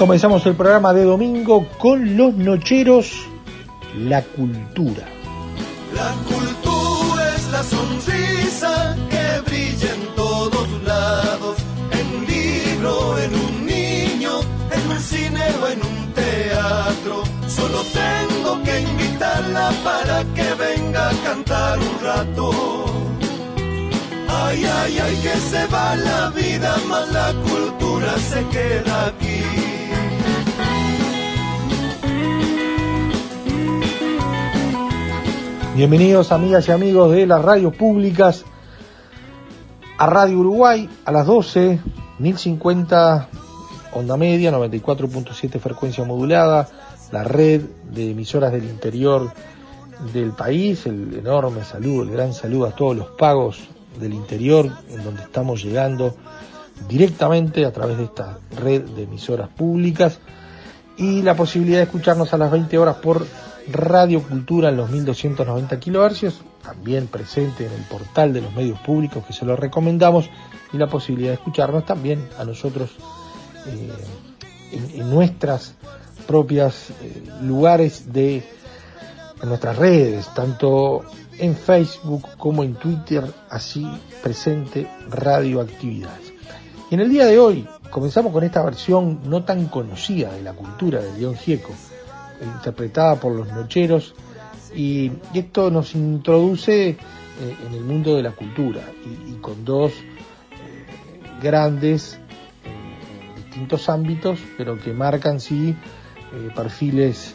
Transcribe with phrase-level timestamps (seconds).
[0.00, 3.26] Comenzamos el programa de domingo con los nocheros,
[3.98, 5.04] la cultura.
[5.94, 11.58] La cultura es la sonrisa que brilla en todos lados,
[11.92, 14.40] en un libro, en un niño,
[14.72, 17.22] en un cine o en un teatro.
[17.46, 22.50] Solo tengo que invitarla para que venga a cantar un rato.
[24.30, 29.29] Ay, ay, ay, que se va la vida, más la cultura se queda aquí.
[35.80, 38.44] Bienvenidos amigas y amigos de las radios públicas
[39.96, 41.80] a Radio Uruguay a las 12,
[42.18, 43.28] 1050
[43.94, 46.68] onda media, 94.7 frecuencia modulada,
[47.12, 47.62] la red
[47.94, 49.32] de emisoras del interior
[50.12, 53.60] del país, el enorme saludo, el gran saludo a todos los pagos
[53.98, 56.14] del interior en donde estamos llegando
[56.90, 60.18] directamente a través de esta red de emisoras públicas.
[60.98, 63.24] Y la posibilidad de escucharnos a las 20 horas por
[63.68, 69.24] Radio Cultura en los 1290 kHz, también presente en el portal de los medios públicos
[69.26, 70.28] que se lo recomendamos,
[70.72, 72.90] y la posibilidad de escucharnos también a nosotros
[73.66, 73.92] eh,
[74.72, 75.74] en, nuestras
[76.26, 78.44] propias eh, lugares de
[79.42, 81.02] nuestras redes, tanto
[81.38, 83.86] en Facebook como en Twitter, así
[84.22, 86.32] presente radioactividades.
[86.90, 90.52] Y en el día de hoy comenzamos con esta versión no tan conocida de la
[90.52, 91.72] cultura de León Gieco,
[92.42, 94.14] interpretada por los nocheros
[94.74, 96.96] y, esto nos introduce eh,
[97.66, 98.82] en el mundo de la cultura
[99.28, 99.96] y, con dos eh,
[101.42, 102.18] grandes
[102.64, 105.74] en distintos ámbitos pero que marcan sí
[106.32, 107.34] eh, perfiles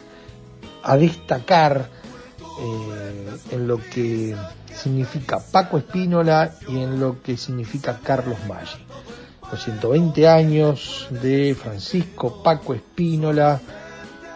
[0.82, 1.90] a destacar
[3.50, 4.34] en lo que
[4.76, 8.84] significa Paco Espínola y en lo que significa Carlos Maggi.
[9.50, 13.60] Los 120 años de Francisco Paco Espínola,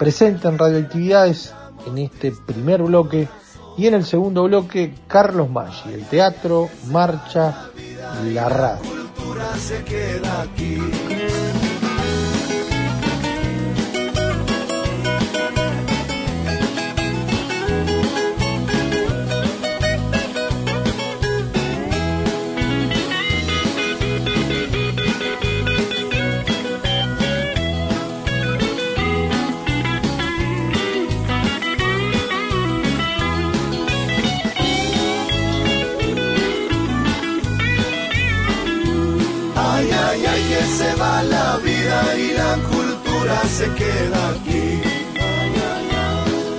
[0.01, 1.53] presenta en radioactividades
[1.87, 3.29] en este primer bloque
[3.77, 7.69] y en el segundo bloque Carlos Maggi, el teatro, marcha,
[8.25, 8.81] la radio.
[43.45, 44.81] Se queda aquí.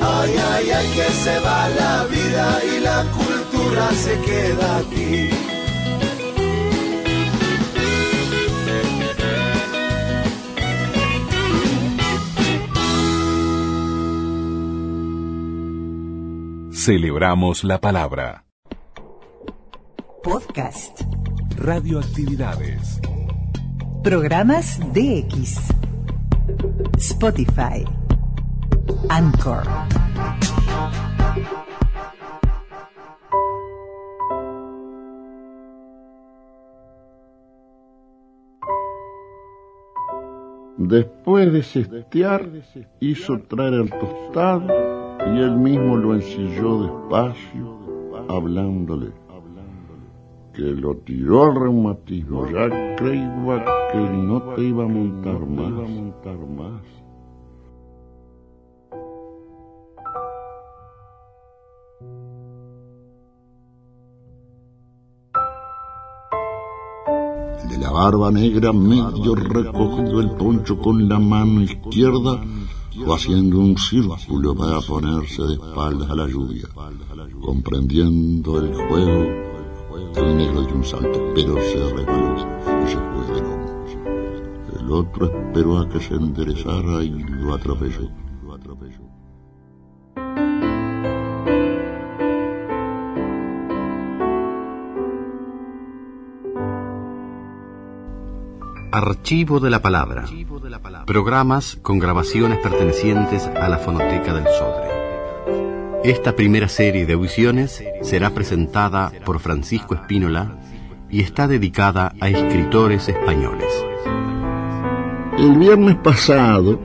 [0.02, 5.30] Ay, ay, ay, que se va la vida y la cultura se queda aquí.
[16.74, 18.46] Celebramos la palabra.
[20.24, 21.02] Podcast.
[21.58, 23.00] Radioactividades.
[24.03, 25.91] Programas DX.
[26.97, 27.85] Spotify.
[29.09, 29.63] Anchor.
[40.78, 42.50] Después de cestear,
[43.00, 44.68] hizo traer el tostado
[45.28, 49.12] y él mismo lo ensilló despacio, hablándole
[50.54, 52.46] que lo tiró al reumatismo.
[52.48, 56.82] Ya creía que no te iba a montar más.
[67.64, 72.44] El de la barba negra medio recogido el poncho con la mano izquierda
[72.94, 76.68] fue haciendo un círculo para ponerse de espaldas a la lluvia,
[77.42, 79.51] comprendiendo el juego
[79.97, 83.61] el negro dio un salto, pero se resbaló y se fue de nuevo.
[84.79, 88.09] El otro esperó a que se enderezara y lo atropelló.
[88.43, 89.11] Lo atropelló.
[98.94, 100.26] Archivo de la Palabra.
[101.05, 104.91] Programas con grabaciones pertenecientes a la Fonoteca del Sodre.
[106.03, 110.58] Esta primera serie de audiciones será presentada por Francisco Espínola
[111.12, 113.72] y está dedicada a escritores españoles.
[115.38, 116.80] El viernes pasado,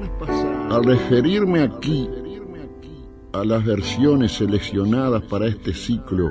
[0.70, 2.10] al referirme aquí
[3.32, 6.30] a las versiones seleccionadas para este ciclo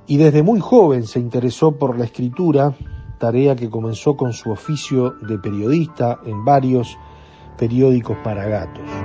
[0.08, 2.74] y desde muy joven se interesó por la escritura,
[3.20, 6.98] tarea que comenzó con su oficio de periodista en varios
[7.58, 8.99] periódicos para gatos.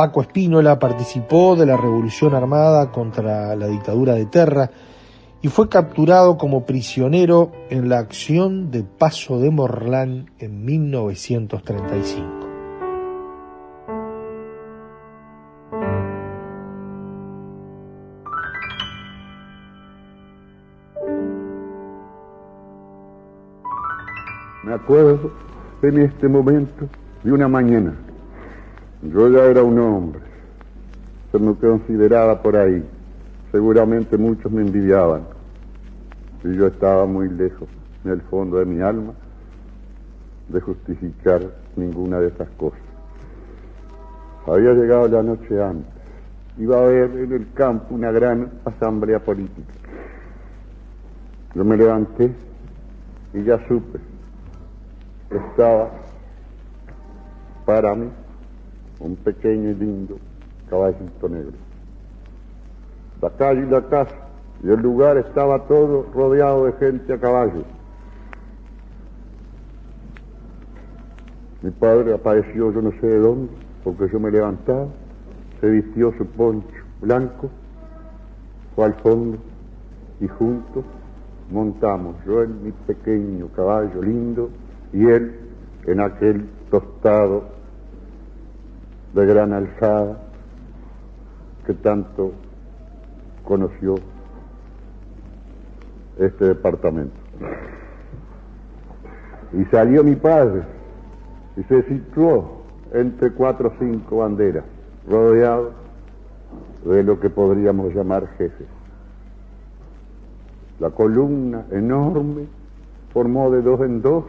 [0.00, 4.70] Paco Espínola participó de la Revolución Armada contra la dictadura de Terra
[5.42, 12.26] y fue capturado como prisionero en la acción de Paso de Morlán en 1935.
[24.64, 25.30] Me acuerdo
[25.82, 26.88] en este momento
[27.22, 27.94] de una mañana.
[29.02, 30.20] Yo ya era un hombre,
[31.32, 32.84] se me consideraba por ahí.
[33.50, 35.22] Seguramente muchos me envidiaban.
[36.44, 37.68] Y yo estaba muy lejos,
[38.04, 39.14] en el fondo de mi alma,
[40.48, 41.40] de justificar
[41.76, 42.80] ninguna de esas cosas.
[44.46, 45.92] Había llegado la noche antes.
[46.58, 49.72] Iba a haber en el campo una gran asamblea política.
[51.54, 52.34] Yo me levanté
[53.32, 53.98] y ya supe.
[55.30, 55.90] Estaba
[57.64, 58.10] para mí
[59.00, 60.18] un pequeño y lindo
[60.68, 61.52] caballito negro.
[63.20, 64.14] La calle y la casa
[64.62, 67.64] y el lugar estaba todo rodeado de gente a caballo.
[71.62, 73.52] Mi padre apareció yo no sé de dónde,
[73.84, 74.86] porque yo me levantaba,
[75.60, 76.68] se vistió su poncho
[77.00, 77.50] blanco,
[78.74, 79.38] fue al fondo
[80.20, 80.84] y juntos
[81.50, 84.50] montamos, yo en mi pequeño caballo lindo
[84.92, 85.34] y él
[85.86, 87.59] en aquel tostado
[89.14, 90.18] de gran alzada
[91.66, 92.32] que tanto
[93.44, 93.96] conoció
[96.18, 97.14] este departamento.
[99.52, 100.62] Y salió mi padre
[101.56, 102.62] y se situó
[102.92, 104.64] entre cuatro o cinco banderas,
[105.08, 105.72] rodeado
[106.84, 108.66] de lo que podríamos llamar jefes.
[110.78, 112.46] La columna enorme
[113.12, 114.24] formó de dos en dos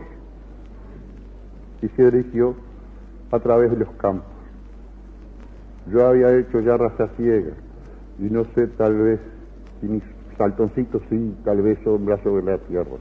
[1.82, 2.56] y se dirigió
[3.32, 4.31] a través de los campos.
[5.88, 7.54] Yo había hecho ya raza ciega
[8.20, 9.20] y no sé, tal vez,
[9.80, 10.04] si mis
[10.38, 12.98] saltoncitos sí, tal vez sombra sobre la tierra.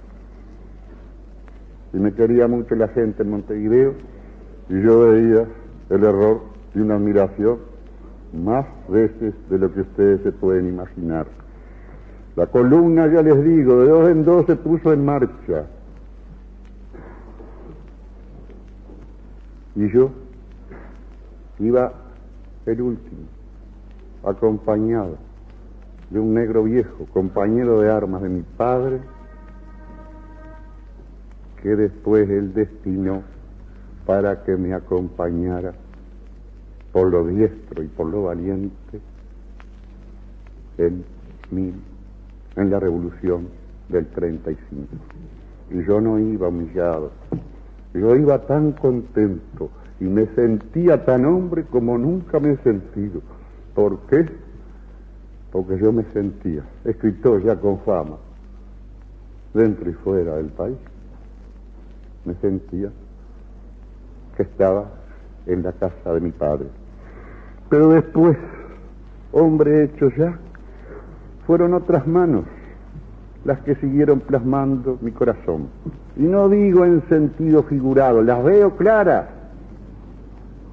[1.93, 3.95] Y me quería mucho la gente en Montevideo
[4.69, 5.47] y yo veía
[5.91, 6.41] el error
[6.75, 7.59] y una admiración
[8.33, 11.27] más veces de lo que ustedes se pueden imaginar.
[12.37, 15.67] La columna, ya les digo, de dos en dos se puso en marcha.
[19.75, 20.11] Y yo
[21.59, 21.93] iba
[22.67, 23.23] el último,
[24.25, 25.17] acompañado
[26.11, 29.01] de un negro viejo, compañero de armas de mi padre,
[31.63, 33.23] que después él destinó
[34.07, 35.73] para que me acompañara
[36.93, 39.01] por lo diestro y por lo valiente
[40.79, 41.05] en
[42.57, 43.49] en la revolución
[43.89, 44.87] del 35.
[45.71, 47.11] Y yo no iba humillado,
[47.95, 53.21] yo iba tan contento y me sentía tan hombre como nunca me he sentido.
[53.75, 54.27] ¿Por qué?
[55.53, 58.17] Porque yo me sentía escritor ya con fama,
[59.53, 60.79] dentro y fuera del país.
[62.25, 62.91] Me sentía
[64.37, 64.87] que estaba
[65.47, 66.67] en la casa de mi padre.
[67.69, 68.39] Pero después,
[69.33, 70.39] hombre hecho ya,
[71.47, 72.45] fueron otras manos
[73.45, 75.69] las que siguieron plasmando mi corazón.
[76.17, 79.40] Y no digo en sentido figurado, las veo claras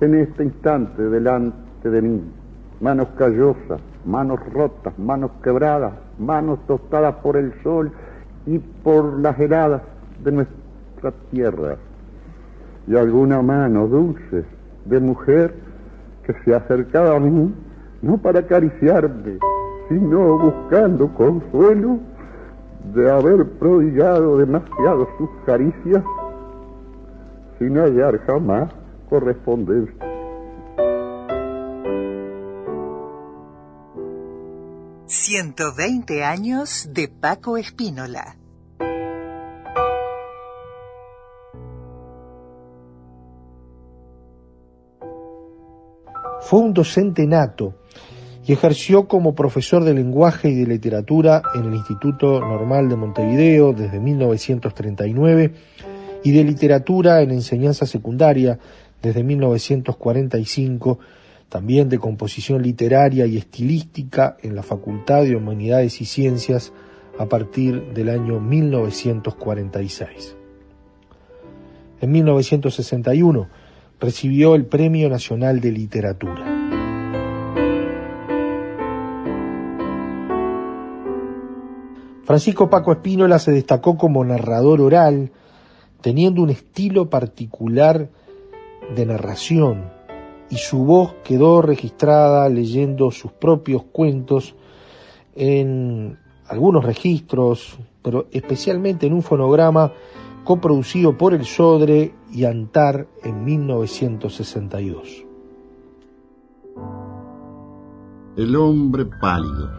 [0.02, 2.22] en este instante delante de mí.
[2.80, 7.92] Manos callosas, manos rotas, manos quebradas, manos tostadas por el sol
[8.46, 9.82] y por las heladas
[10.24, 11.78] de nuestra tierra.
[12.88, 14.46] Y alguna mano dulce
[14.86, 15.54] de mujer
[16.24, 17.54] que se acercaba a mí,
[18.02, 19.40] no para acariciarme,
[19.90, 22.00] sino buscando consuelo
[22.94, 26.04] de haber prodigado demasiado sus caricias
[27.60, 28.70] sin hallar jamás
[29.10, 29.96] correspondencia.
[35.08, 38.36] ...120 años de Paco Espínola.
[46.42, 47.76] Fue un docente nato
[48.46, 53.74] y ejerció como profesor de lenguaje y de literatura en el Instituto Normal de Montevideo
[53.74, 55.54] desde 1939
[56.24, 58.60] y de literatura en enseñanza secundaria
[59.02, 61.00] desde 1945,
[61.50, 66.74] también de composición literaria y estilística en la Facultad de Humanidades y Ciencias
[67.18, 70.36] a partir del año 1946.
[72.02, 73.48] En 1961
[74.00, 76.58] recibió el Premio Nacional de Literatura.
[82.24, 85.32] Francisco Paco Espínola se destacó como narrador oral,
[86.02, 88.10] teniendo un estilo particular
[88.96, 89.90] de narración,
[90.50, 94.56] y su voz quedó registrada leyendo sus propios cuentos
[95.36, 96.18] en
[96.48, 99.92] algunos registros, pero especialmente en un fonograma
[100.44, 105.26] coproducido por el Sodre y Antar en 1962.
[108.38, 109.72] El hombre pálido.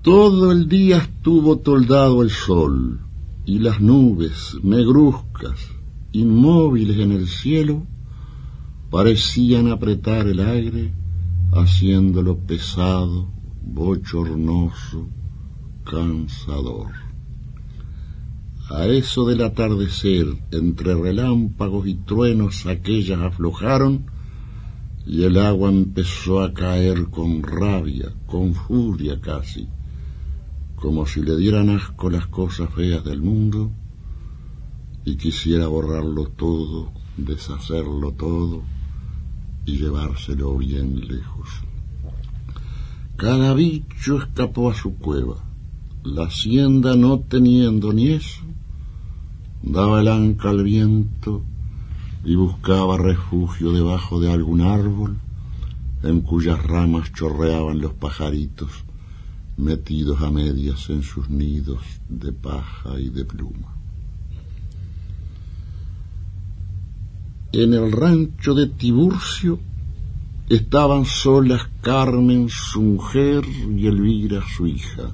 [0.00, 3.00] Todo el día estuvo toldado el sol
[3.44, 5.70] y las nubes negruzcas,
[6.12, 7.86] inmóviles en el cielo,
[8.90, 10.92] parecían apretar el aire,
[11.52, 13.30] haciéndolo pesado,
[13.62, 15.08] bochornoso,
[15.84, 16.92] cansador.
[18.70, 24.06] A eso del atardecer, entre relámpagos y truenos, aquellas aflojaron
[25.06, 29.68] y el agua empezó a caer con rabia, con furia casi
[30.82, 33.70] como si le dieran asco las cosas feas del mundo
[35.04, 38.62] y quisiera borrarlo todo, deshacerlo todo
[39.66, 41.48] y llevárselo bien lejos.
[43.16, 45.36] Cada bicho escapó a su cueva.
[46.04, 48.42] La hacienda no teniendo ni eso,
[49.62, 51.44] daba el anca al viento
[52.24, 55.18] y buscaba refugio debajo de algún árbol
[56.02, 58.70] en cuyas ramas chorreaban los pajaritos
[59.56, 63.81] metidos a medias en sus nidos de paja y de pluma.
[67.52, 69.60] En el rancho de Tiburcio
[70.48, 73.44] estaban solas Carmen, su mujer,
[73.76, 75.10] y Elvira, su hija.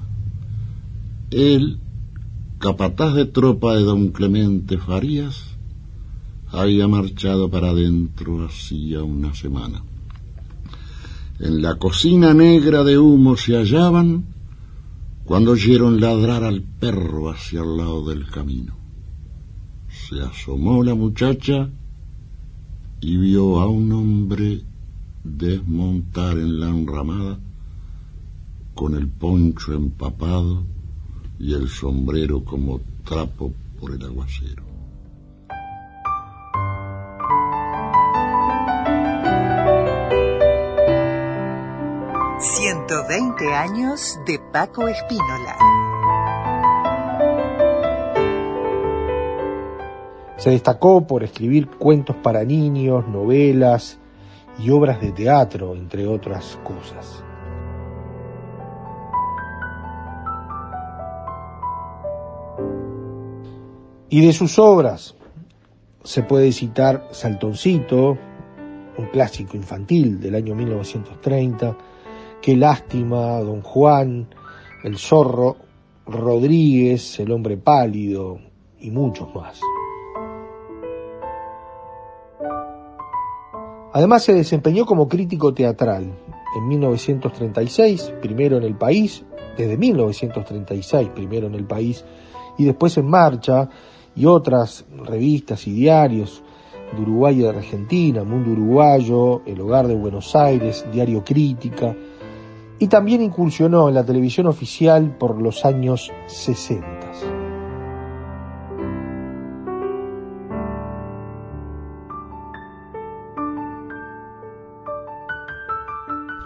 [1.31, 1.79] Él,
[2.57, 5.57] capataz de tropa de don Clemente Farías,
[6.47, 9.83] había marchado para adentro hacía una semana.
[11.39, 14.25] En la cocina negra de humo se hallaban
[15.25, 18.77] cuando oyeron ladrar al perro hacia el lado del camino.
[19.89, 21.69] Se asomó la muchacha
[23.01, 24.63] y vio a un hombre
[25.23, 27.39] desmontar en la enramada
[28.73, 30.63] con el poncho empapado
[31.39, 34.69] y el sombrero como trapo por el aguacero.
[42.39, 45.88] 120 años de Paco Espínola.
[50.39, 53.99] Se destacó por escribir cuentos para niños, novelas
[54.57, 57.23] y obras de teatro, entre otras cosas.
[64.09, 65.15] Y de sus obras
[66.03, 68.17] se puede citar Saltoncito,
[68.97, 71.77] un clásico infantil del año 1930,
[72.41, 74.29] Qué lástima, Don Juan,
[74.85, 75.57] El Zorro,
[76.07, 78.39] Rodríguez, El Hombre Pálido
[78.79, 79.59] y muchos más.
[83.91, 86.13] Además se desempeñó como crítico teatral
[86.55, 89.23] en 1936, primero en El País,
[89.57, 92.05] desde 1936, primero en El País,
[92.57, 93.69] y después en Marcha
[94.15, 96.43] y otras revistas y diarios
[96.93, 101.95] de Uruguay y de Argentina, Mundo Uruguayo, El Hogar de Buenos Aires, Diario Crítica,
[102.77, 106.98] y también incursionó en la televisión oficial por los años 60.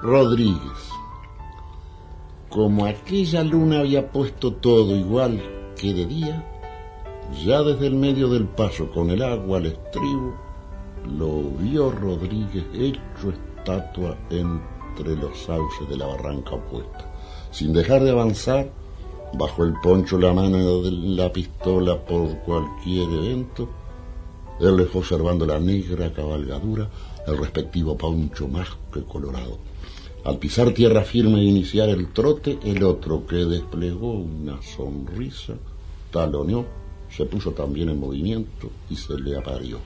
[0.03, 0.89] Rodríguez.
[2.49, 5.41] Como aquella luna había puesto todo igual
[5.77, 6.45] que de día,
[7.45, 10.35] ya desde el medio del paso con el agua al estribo,
[11.17, 17.09] lo vio Rodríguez hecho estatua entre los sauces de la barranca opuesta.
[17.51, 18.69] Sin dejar de avanzar,
[19.35, 23.69] bajo el poncho la mano de la pistola por cualquier evento,
[24.59, 26.89] él fue observando la negra cabalgadura,
[27.25, 29.72] el respectivo poncho más que colorado.
[30.25, 35.55] Al pisar tierra firme e iniciar el trote, el otro que desplegó una sonrisa,
[36.11, 36.65] taloneó
[37.15, 39.79] se puso también en movimiento y se le aparió.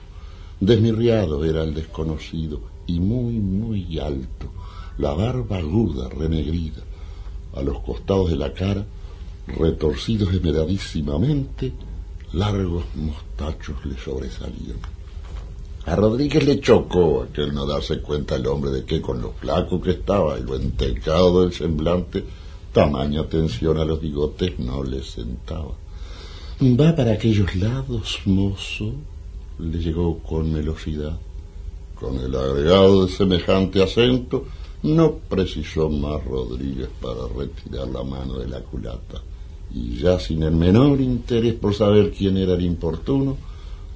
[0.60, 4.50] Desmirriado era el desconocido y muy, muy alto,
[4.96, 6.82] la barba aguda, renegrida,
[7.54, 8.86] a los costados de la cara,
[9.46, 11.72] retorcidos esmeradísimamente,
[12.32, 14.78] largos mostachos le sobresalían.
[15.88, 19.80] A Rodríguez le chocó aquel no darse cuenta el hombre de que con lo flaco
[19.80, 22.24] que estaba y lo entecado del semblante,
[22.74, 25.72] tamaña atención a los bigotes no le sentaba.
[26.60, 28.92] Va para aquellos lados, mozo,
[29.58, 31.18] le llegó con velocidad.
[31.98, 34.44] Con el agregado de semejante acento,
[34.82, 39.22] no precisó más Rodríguez para retirar la mano de la culata,
[39.72, 43.38] y ya sin el menor interés por saber quién era el importuno,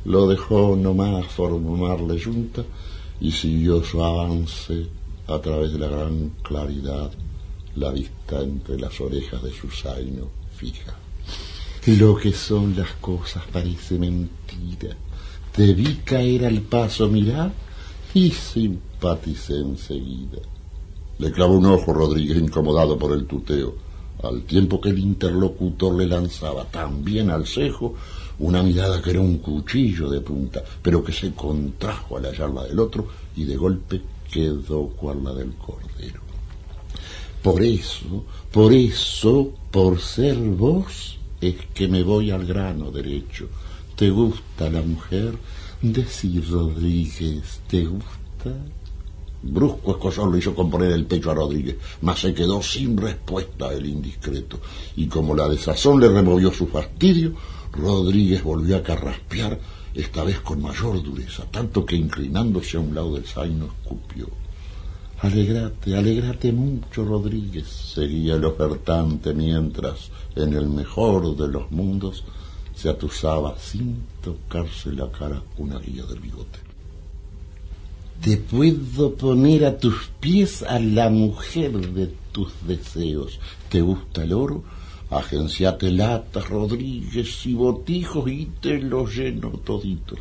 [0.04, 2.64] lo dejó nomás formarle junta
[3.20, 4.86] y siguió su avance
[5.28, 7.10] a través de la gran claridad,
[7.76, 10.96] la vista entre las orejas de su zaino fija.
[11.86, 14.96] Lo que son las cosas parece mentira.
[15.54, 17.52] Te vi caer al paso, mirá,
[18.14, 20.38] y simpaticé enseguida.
[21.18, 23.74] Le clavó un ojo Rodríguez, incomodado por el tuteo,
[24.22, 27.94] al tiempo que el interlocutor le lanzaba también al cejo
[28.38, 32.78] una mirada que era un cuchillo de punta, pero que se contrajo al hallarla del
[32.78, 36.20] otro y de golpe quedó cual la del cordero.
[37.42, 43.48] Por eso, por eso, por ser vos, es que me voy al grano derecho.
[43.96, 45.36] ¿Te gusta la mujer?
[45.82, 48.54] Decir, Rodríguez, ¿te gusta?
[49.42, 53.86] Brusco escosor le hizo componer el pecho a Rodríguez, mas se quedó sin respuesta el
[53.86, 54.60] indiscreto,
[54.96, 57.34] y como la desazón le removió su fastidio,
[57.72, 59.58] Rodríguez volvió a carraspear,
[59.94, 64.28] esta vez con mayor dureza, tanto que inclinándose a un lado del zaino escupió.
[65.20, 72.24] Alegrate, alegrate mucho, Rodríguez, seguía el ofertante mientras, en el mejor de los mundos,
[72.74, 76.71] se atusaba sin tocarse la cara una guía del bigote.
[78.22, 83.40] Te puedo poner a tus pies a la mujer de tus deseos.
[83.68, 84.62] ¿Te gusta el oro?
[85.10, 90.20] Agenciate latas, Rodríguez y botijos y te los lleno toditos.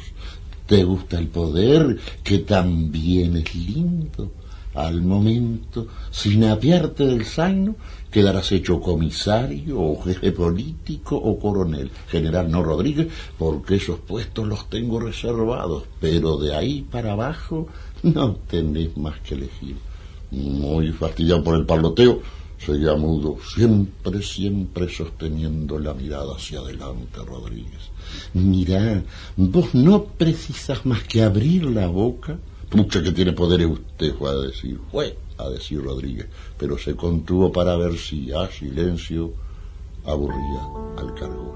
[0.66, 4.32] ¿Te gusta el poder, que también es lindo?
[4.74, 7.76] Al momento, sin apiarte del zaino,
[8.12, 11.90] quedarás hecho comisario o jefe político o coronel.
[12.10, 13.08] General no Rodríguez,
[13.40, 17.68] porque esos puestos los tengo reservados, pero de ahí para abajo
[18.04, 19.78] no tenés más que elegir.
[20.32, 22.22] Muy fastidiado por el parloteo,
[22.58, 27.90] seguía mudo, siempre, siempre sosteniendo la mirada hacia adelante, Rodríguez.
[28.34, 29.04] Mirá,
[29.36, 32.38] vos no precisas más que abrir la boca
[32.72, 37.52] Pucha que tiene poder usted, fue a decir, fue a decir Rodríguez, pero se contuvo
[37.52, 39.34] para ver si a silencio
[40.06, 40.62] aburría
[40.98, 41.54] al cargo.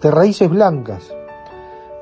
[0.00, 1.12] De raíces blancas.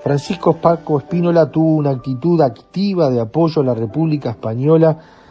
[0.03, 5.21] Francisco Paco Espínola tuvo una actitud activa de apoyo a la República Española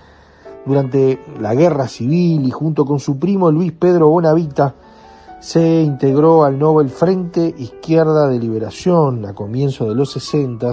[0.66, 4.76] durante la guerra civil y junto con su primo Luis Pedro Bonavita
[5.40, 10.72] se integró al Nobel Frente Izquierda de Liberación a comienzos de los 60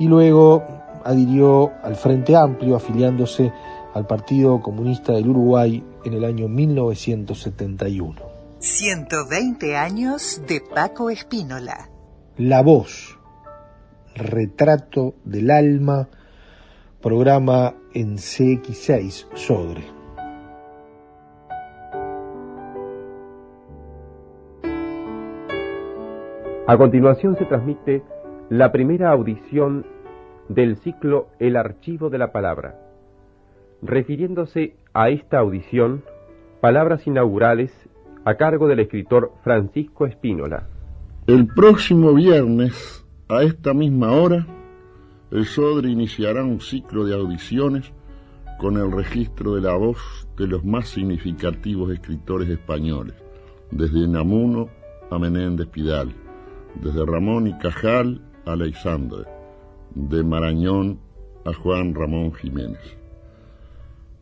[0.00, 0.62] y luego
[1.04, 3.52] adhirió al Frente Amplio afiliándose
[3.94, 8.20] al Partido Comunista del Uruguay en el año 1971.
[8.58, 11.88] 120 años de Paco Espínola.
[12.36, 13.18] La Voz,
[14.14, 16.08] Retrato del Alma,
[17.02, 19.82] programa en CX6 Sodre.
[26.68, 28.02] A continuación se transmite
[28.48, 29.84] la primera audición
[30.48, 32.78] del ciclo El Archivo de la Palabra.
[33.82, 36.04] Refiriéndose a esta audición,
[36.60, 37.72] palabras inaugurales
[38.24, 40.68] a cargo del escritor Francisco Espínola.
[41.26, 44.46] El próximo viernes, a esta misma hora,
[45.32, 47.90] el Sodre iniciará un ciclo de audiciones
[48.60, 53.14] con el registro de la voz de los más significativos escritores españoles,
[53.70, 54.68] desde Namuno
[55.10, 56.12] a Menéndez Pidal,
[56.74, 59.24] desde Ramón y Cajal a Alexandre,
[59.94, 61.00] de Marañón
[61.46, 62.98] a Juan Ramón Jiménez.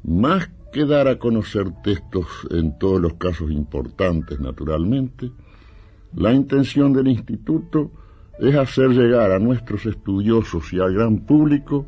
[0.04, 5.32] Más que dar a conocer textos en todos los casos importantes, naturalmente,
[6.14, 7.90] la intención del instituto
[8.40, 11.86] es hacer llegar a nuestros estudiosos y al gran público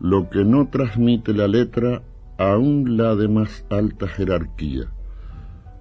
[0.00, 2.02] lo que no transmite la letra
[2.36, 4.92] aún la de más alta jerarquía,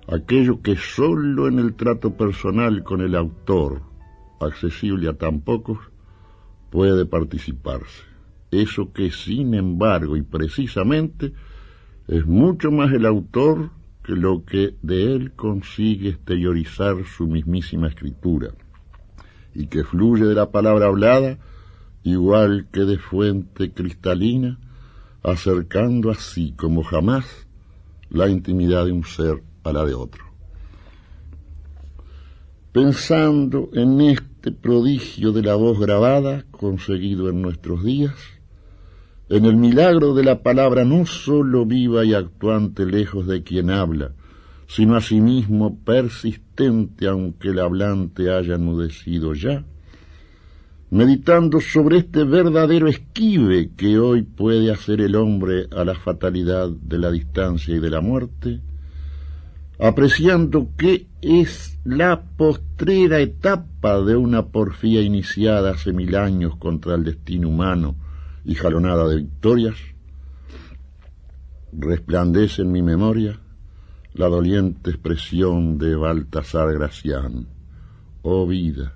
[0.07, 3.81] aquello que sólo en el trato personal con el autor,
[4.39, 5.79] accesible a tan pocos,
[6.69, 8.03] puede participarse.
[8.51, 11.33] Eso que sin embargo y precisamente
[12.07, 13.71] es mucho más el autor
[14.03, 18.53] que lo que de él consigue exteriorizar su mismísima escritura,
[19.53, 21.37] y que fluye de la palabra hablada
[22.03, 24.59] igual que de fuente cristalina,
[25.23, 27.25] acercando así como jamás
[28.09, 30.23] la intimidad de un ser a la de otro.
[32.73, 38.15] Pensando en este prodigio de la voz grabada conseguido en nuestros días,
[39.29, 44.11] en el milagro de la palabra no sólo viva y actuante lejos de quien habla,
[44.67, 49.63] sino asimismo persistente aunque el hablante haya enmudecido ya,
[50.89, 56.99] meditando sobre este verdadero esquive que hoy puede hacer el hombre a la fatalidad de
[56.99, 58.61] la distancia y de la muerte,
[59.79, 67.03] apreciando que es la postrera etapa de una porfía iniciada hace mil años contra el
[67.03, 67.95] destino humano,
[68.45, 69.75] y jalonada de victorias,
[71.71, 73.39] resplandece en mi memoria
[74.13, 77.47] la doliente expresión de Baltasar Gracián.
[78.21, 78.93] Oh vida,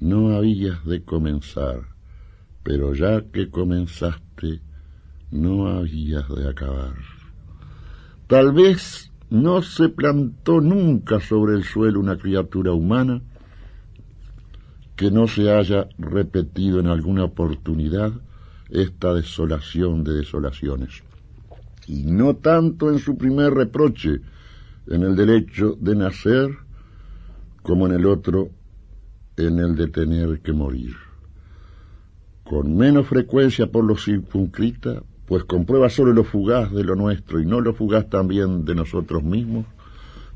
[0.00, 1.82] no habías de comenzar,
[2.64, 4.60] pero ya que comenzaste,
[5.30, 6.94] no habías de acabar.
[8.26, 13.22] Tal vez no se plantó nunca sobre el suelo una criatura humana
[14.96, 18.12] que no se haya repetido en alguna oportunidad
[18.70, 21.02] esta desolación de desolaciones.
[21.86, 24.20] Y no tanto en su primer reproche,
[24.86, 26.50] en el derecho de nacer,
[27.62, 28.50] como en el otro,
[29.36, 30.94] en el de tener que morir.
[32.44, 37.46] Con menos frecuencia por lo circunscrita, pues comprueba solo lo fugaz de lo nuestro y
[37.46, 39.66] no lo fugaz también de nosotros mismos,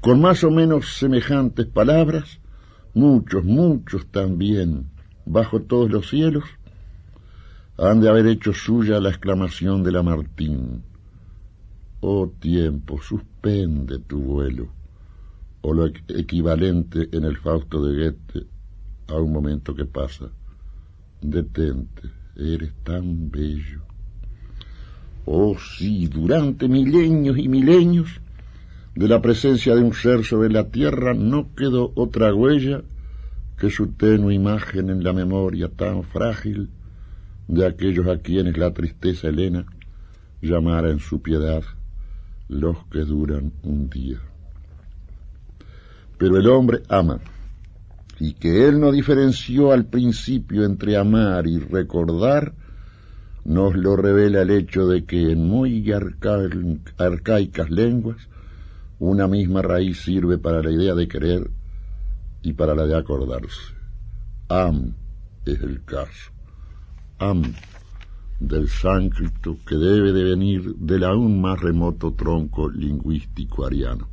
[0.00, 2.38] con más o menos semejantes palabras,
[2.94, 4.86] muchos, muchos también,
[5.26, 6.44] bajo todos los cielos,
[7.76, 10.82] han de haber hecho suya la exclamación de Lamartín.
[12.00, 13.00] Oh tiempo,
[13.46, 14.68] suspende tu vuelo,
[15.62, 18.46] o lo equivalente en el Fausto de Goethe
[19.08, 20.26] a un momento que pasa.
[21.20, 23.82] Detente, eres tan bello.
[25.24, 28.20] Oh sí, durante milenios y milenios
[28.94, 32.82] de la presencia de un ser sobre la tierra no quedó otra huella
[33.58, 36.70] que su tenue imagen en la memoria tan frágil
[37.48, 39.66] de aquellos a quienes la tristeza helena
[40.40, 41.62] llamara en su piedad
[42.48, 44.18] los que duran un día.
[46.18, 47.18] Pero el hombre ama,
[48.18, 52.54] y que él no diferenció al principio entre amar y recordar,
[53.44, 55.84] nos lo revela el hecho de que en muy
[56.98, 58.28] arcaicas lenguas
[58.98, 61.50] una misma raíz sirve para la idea de querer
[62.42, 63.74] y para la de acordarse.
[64.48, 64.94] Am
[65.44, 66.32] es el caso
[67.18, 67.54] am
[68.40, 74.08] del sánscrito que debe de venir del aún más remoto tronco lingüístico ariano.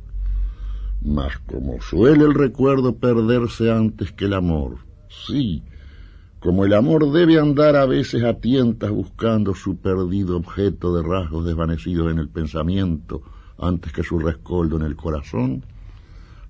[1.02, 5.62] Mas como suele el recuerdo perderse antes que el amor, sí,
[6.40, 11.44] como el amor debe andar a veces a tientas buscando su perdido objeto de rasgos
[11.44, 13.22] desvanecidos en el pensamiento
[13.58, 15.64] antes que su rescoldo en el corazón,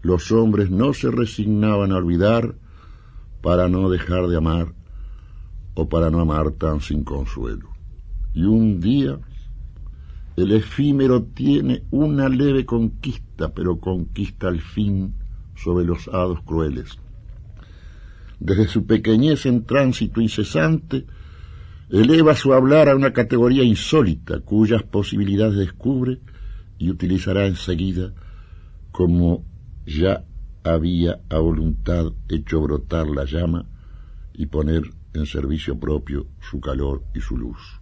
[0.03, 2.55] los hombres no se resignaban a olvidar
[3.41, 4.73] para no dejar de amar
[5.75, 7.71] o para no amar tan sin consuelo.
[8.33, 9.19] Y un día
[10.37, 15.15] el efímero tiene una leve conquista, pero conquista al fin
[15.55, 16.99] sobre los hados crueles.
[18.41, 21.07] desde su pequeñez en tránsito incesante,
[21.89, 26.19] eleva su hablar a una categoría insólita cuyas posibilidades descubre
[26.79, 28.13] y utilizará enseguida
[28.91, 29.45] como
[29.87, 30.25] ya
[30.65, 33.67] había a voluntad hecho brotar la llama
[34.33, 34.83] y poner
[35.15, 37.81] en servicio propio su calor y su luz.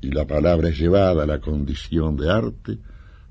[0.00, 2.78] Y la palabra es llevada a la condición de arte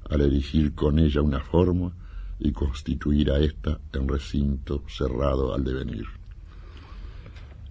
[0.10, 1.94] al erigir con ella una forma
[2.40, 6.06] y constituir a ésta en recinto cerrado al devenir.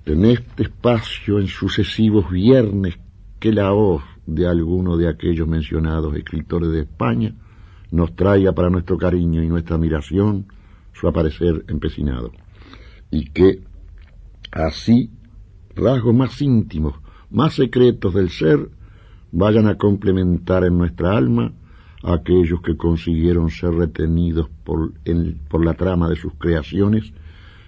[0.07, 2.99] En este espacio, en sucesivos viernes,
[3.39, 7.35] que la voz de alguno de aquellos mencionados escritores de España
[7.91, 10.47] nos traiga para nuestro cariño y nuestra admiración
[10.93, 12.33] su aparecer empecinado,
[13.11, 13.65] y que
[14.51, 15.11] así
[15.75, 16.95] rasgos más íntimos,
[17.31, 18.69] más secretos del ser,
[19.33, 21.53] vayan a complementar en nuestra alma
[22.05, 24.93] aquellos que consiguieron ser retenidos por,
[25.49, 27.13] por la trama de sus creaciones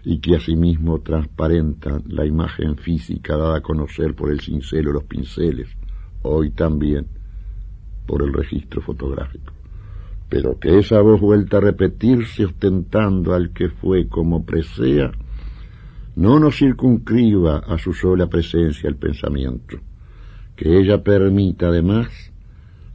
[0.05, 5.05] y que asimismo transparentan la imagen física dada a conocer por el cincelo de los
[5.05, 5.69] pinceles,
[6.23, 7.07] hoy también
[8.07, 9.53] por el registro fotográfico.
[10.29, 15.11] Pero que esa voz vuelta a repetirse ostentando al que fue como presea,
[16.16, 19.79] no nos circunscriba a su sola presencia el pensamiento,
[20.57, 22.09] que ella permita además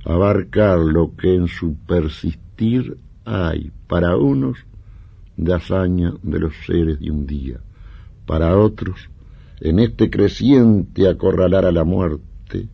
[0.03, 4.57] abarcar lo que en su persistir hay para unos
[5.37, 7.59] de hazaña de los seres de un día,
[8.25, 9.09] para otros
[9.59, 12.69] en este creciente acorralar a la muerte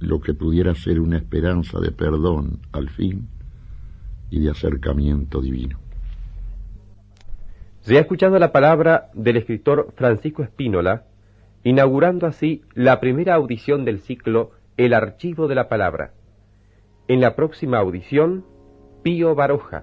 [0.00, 3.28] lo que pudiera ser una esperanza de perdón al fin
[4.30, 5.81] y de acercamiento divino.
[7.82, 11.02] Se ha escuchado la palabra del escritor Francisco Espínola,
[11.64, 16.12] inaugurando así la primera audición del ciclo El Archivo de la Palabra.
[17.08, 18.44] En la próxima audición,
[19.02, 19.82] Pío Baroja.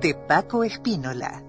[0.00, 1.42] De Paco Espínola.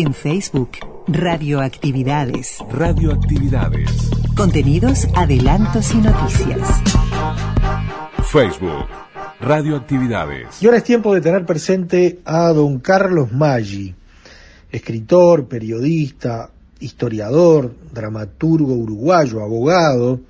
[0.00, 2.56] En Facebook, Radioactividades.
[2.72, 4.10] Radioactividades.
[4.34, 6.80] Contenidos, adelantos y noticias.
[8.32, 8.86] Facebook,
[9.42, 10.62] Radioactividades.
[10.62, 13.94] Y ahora es tiempo de tener presente a don Carlos Maggi,
[14.72, 20.22] escritor, periodista, historiador, dramaturgo uruguayo, abogado,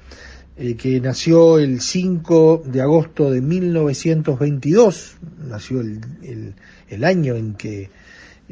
[0.57, 5.17] eh, que nació el 5 de agosto de 1922,
[5.49, 8.00] nació el año en que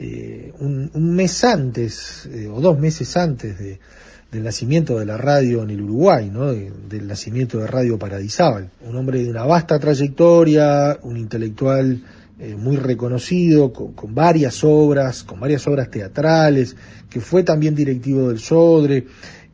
[0.01, 3.81] eh, un, mes antes eh, o dos meses antes de,
[4.31, 6.53] del nacimiento de la radio en el Uruguay, ¿no?
[6.53, 8.71] del nacimiento de Radio Paradisábal.
[8.87, 12.01] Un hombre de una vasta trayectoria, un intelectual
[12.39, 16.77] eh, muy reconocido, con, varias obras, con varias obras teatrales,
[17.11, 19.05] que fue también directivo del Sodre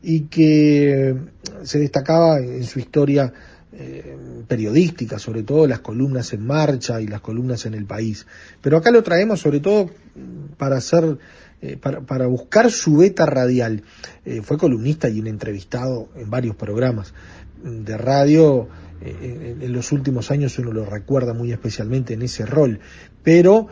[0.03, 1.15] y que
[1.63, 3.33] se destacaba en su historia
[3.77, 4.15] eh,
[4.47, 8.25] periodística, sobre todo las columnas en marcha y las columnas en el país.
[8.61, 9.89] Pero acá lo traemos sobre todo
[10.55, 11.17] para hacer,
[11.61, 13.83] eh, para, buscar su beta radial.
[14.23, 17.13] Eh, fue columnista y un entrevistado en varios programas
[17.61, 18.69] de radio.
[19.01, 22.79] en los últimos años uno lo recuerda muy especialmente en ese rol,
[23.23, 23.67] pero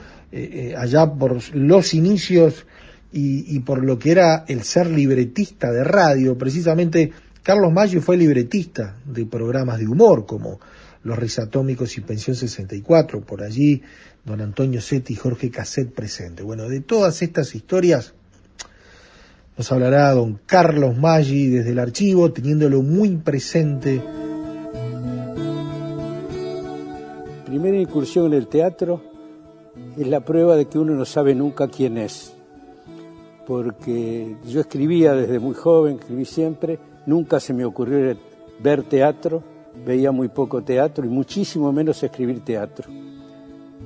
[0.77, 2.65] allá por los inicios
[3.13, 7.13] y, y por lo que era el ser libretista de radio, precisamente
[7.43, 10.61] Carlos Maggi fue libretista de programas de humor como
[11.03, 13.81] Los Risatómicos y Pensión 64, por allí
[14.23, 16.41] don Antonio Setti y Jorge Casset presente.
[16.41, 18.13] Bueno, de todas estas historias
[19.57, 24.01] nos hablará don Carlos Maggi desde el archivo, teniéndolo muy presente.
[27.45, 29.03] Primera incursión en el teatro
[29.97, 32.33] es la prueba de que uno no sabe nunca quién es,
[33.45, 38.15] porque yo escribía desde muy joven, escribí siempre, Nunca se me ocurrió
[38.59, 39.43] ver teatro,
[39.85, 42.89] veía muy poco teatro y muchísimo menos escribir teatro.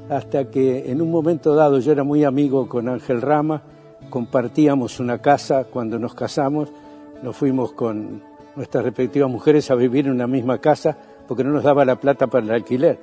[0.09, 3.61] Hasta que en un momento dado yo era muy amigo con Ángel Rama,
[4.09, 6.69] compartíamos una casa cuando nos casamos,
[7.21, 8.21] nos fuimos con
[8.55, 12.27] nuestras respectivas mujeres a vivir en una misma casa porque no nos daba la plata
[12.27, 12.99] para el alquiler.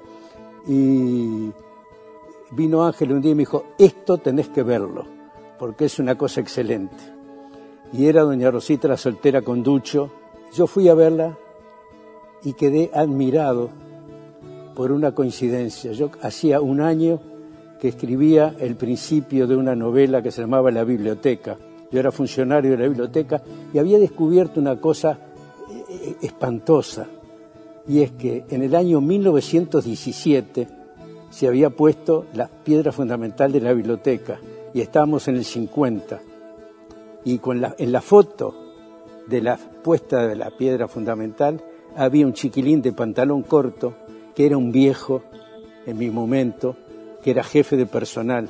[0.66, 1.50] Y
[2.52, 5.04] vino Ángel un día y me dijo, esto tenés que verlo,
[5.58, 7.13] porque es una cosa excelente.
[7.96, 10.10] Y era doña Rosita la soltera con Ducho.
[10.52, 11.38] Yo fui a verla
[12.42, 13.70] y quedé admirado
[14.74, 15.92] por una coincidencia.
[15.92, 17.20] Yo hacía un año
[17.80, 21.56] que escribía el principio de una novela que se llamaba La Biblioteca.
[21.92, 23.40] Yo era funcionario de la biblioteca
[23.72, 25.16] y había descubierto una cosa
[25.70, 27.06] eh, eh, espantosa,
[27.86, 30.66] y es que en el año 1917
[31.30, 34.40] se había puesto la piedra fundamental de la biblioteca
[34.72, 36.33] y estábamos en el 50.
[37.24, 38.54] Y con la, en la foto
[39.26, 41.62] de la puesta de la piedra fundamental
[41.96, 43.94] había un chiquilín de pantalón corto
[44.34, 45.22] que era un viejo
[45.86, 46.76] en mi momento,
[47.22, 48.48] que era jefe de personal,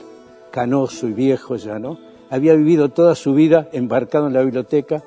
[0.51, 1.99] canoso y viejo ya, ¿no?
[2.31, 5.03] Había vivido toda su vida embarcado en la biblioteca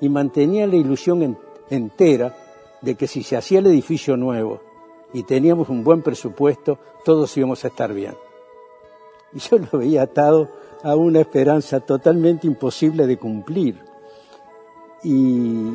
[0.00, 1.38] y mantenía la ilusión
[1.70, 2.34] entera
[2.80, 4.60] de que si se hacía el edificio nuevo
[5.12, 8.14] y teníamos un buen presupuesto, todos íbamos a estar bien.
[9.32, 10.48] Y yo lo veía atado
[10.82, 13.78] a una esperanza totalmente imposible de cumplir.
[15.04, 15.72] Y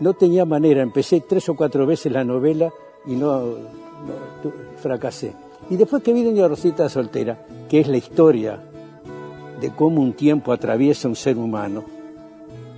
[0.00, 2.72] no tenía manera, empecé tres o cuatro veces la novela
[3.06, 3.54] y no,
[4.76, 5.34] fracasé.
[5.70, 8.58] Y después que vi Doña Rosita Soltera, que es la historia
[9.60, 11.84] de cómo un tiempo atraviesa un ser humano,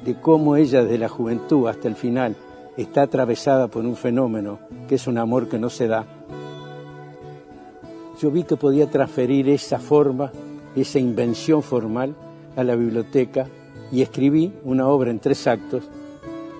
[0.04, 2.36] de cómo ella desde la juventud hasta el final
[2.76, 6.06] está atravesada por un fenómeno que es un amor que no se da.
[8.20, 10.32] Yo vi que podía transferir esa forma,
[10.76, 12.14] esa invención formal
[12.56, 13.46] a la biblioteca
[13.92, 15.84] y escribí una obra en tres actos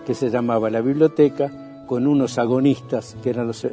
[0.07, 3.67] que se llamaba La Biblioteca, con unos agonistas que eran los,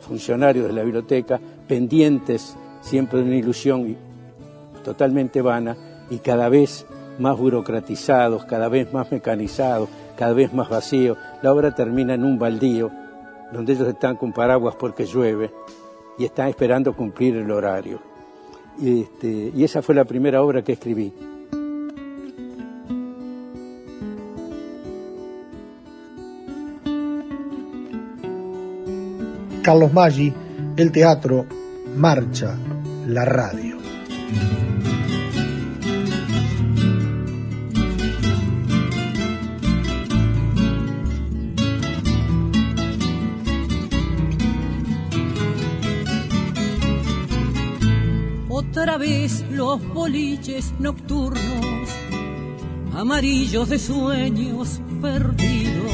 [0.00, 3.96] funcionarios de la biblioteca, pendientes siempre de una ilusión
[4.82, 5.76] totalmente vana
[6.10, 6.86] y cada vez
[7.18, 11.16] más burocratizados, cada vez más mecanizados, cada vez más vacío.
[11.42, 12.90] La obra termina en un baldío,
[13.52, 15.50] donde ellos están con paraguas porque llueve
[16.18, 18.09] y están esperando cumplir el horario.
[18.78, 21.12] Y, este, y esa fue la primera obra que escribí.
[29.62, 30.32] Carlos Maggi,
[30.76, 31.46] el teatro,
[31.96, 32.56] marcha,
[33.06, 33.76] la radio.
[48.70, 51.88] Otra vez los boliches nocturnos,
[52.94, 55.90] amarillos de sueños perdidos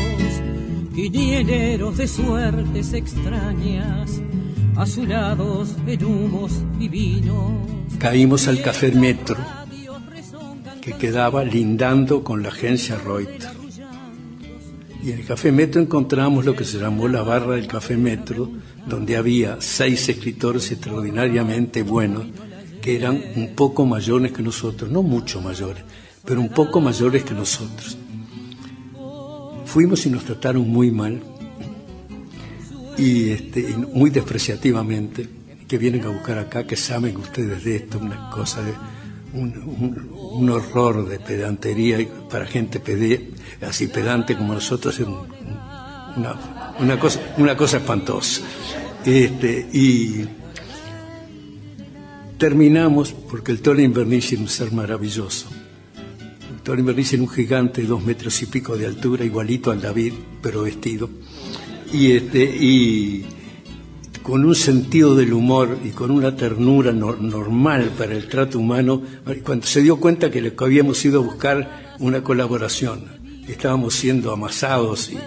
[0.97, 4.21] quiniereros de suertes extrañas,
[4.77, 7.53] azulados en humos divinos.
[7.99, 9.37] Caímos al café Metro,
[10.81, 13.81] que quedaba lindando con la agencia Reuters.
[15.03, 18.51] Y en el café Metro encontramos lo que se llamó la barra del café Metro,
[18.87, 22.27] donde había seis escritores extraordinariamente buenos,
[22.87, 25.83] eran un poco mayores que nosotros, no mucho mayores,
[26.25, 27.99] pero un poco mayores que nosotros.
[29.64, 31.20] Fuimos y nos trataron muy mal
[32.96, 35.29] y este, muy despreciativamente,
[35.66, 38.72] que vienen a buscar acá, que saben ustedes de esto, una cosa de
[39.35, 41.99] un, horror de pedantería
[42.31, 42.81] para gente
[43.61, 48.42] así pedante como nosotros, es una, cosa, una cosa espantosa.
[49.05, 50.25] Este, y
[52.38, 55.49] terminamos porque el Tony Invernici es un ser maravilloso
[56.66, 60.62] Tony dice un gigante de dos metros y pico de altura, igualito al David, pero
[60.62, 61.09] vestido.
[61.92, 63.25] Y, este, y
[64.25, 69.01] con un sentido del humor y con una ternura normal para el trato humano,
[69.44, 73.05] cuando se dio cuenta que, que habíamos ido a buscar una colaboración,
[73.46, 75.18] estábamos siendo amasados y,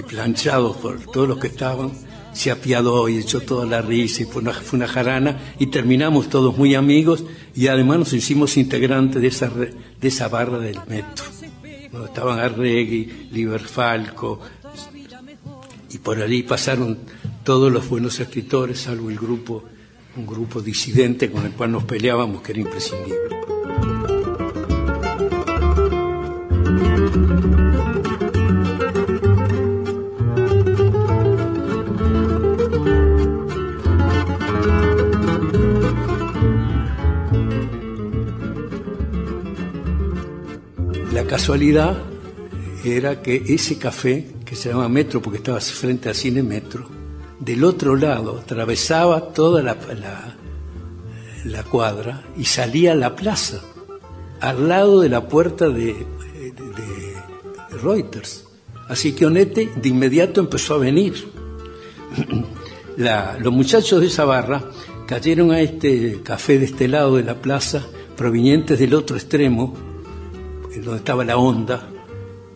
[0.00, 1.92] y planchados por todos los que estaban,
[2.36, 6.28] se apiadó y echó toda la risa y fue una, fue una jarana y terminamos
[6.28, 11.24] todos muy amigos y además nos hicimos integrantes de esa, de esa barra del metro.
[12.04, 14.40] Estaban Arregui, Liberfalco
[15.90, 16.98] y por allí pasaron
[17.42, 19.64] todos los buenos escritores, salvo el grupo,
[20.16, 23.46] un grupo disidente con el cual nos peleábamos que era imprescindible.
[41.26, 41.96] Casualidad
[42.84, 46.88] era que ese café, que se llama Metro porque estaba frente al cine Metro,
[47.40, 49.76] del otro lado atravesaba toda la,
[51.44, 53.60] la, cuadra y salía a la plaza,
[54.40, 56.06] al lado de la puerta de,
[57.82, 58.44] Reuters.
[58.88, 61.14] Así que Onete de inmediato empezó a venir.
[62.96, 64.64] los muchachos de esa barra
[65.06, 67.84] cayeron a este café de este lado de la plaza,
[68.16, 69.85] provenientes del otro extremo,
[70.84, 71.88] donde estaba la onda,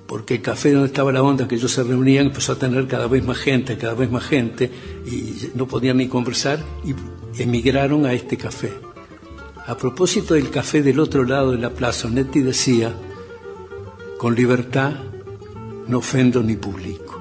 [0.06, 3.06] porque el café donde estaba la onda que ellos se reunían empezó a tener cada
[3.06, 4.70] vez más gente, cada vez más gente,
[5.06, 6.94] y no podían ni conversar, y
[7.40, 8.72] emigraron a este café.
[9.66, 12.92] A propósito del café del otro lado de la plaza, Onetti decía,
[14.18, 14.94] con libertad
[15.86, 17.19] no ofendo ni publico.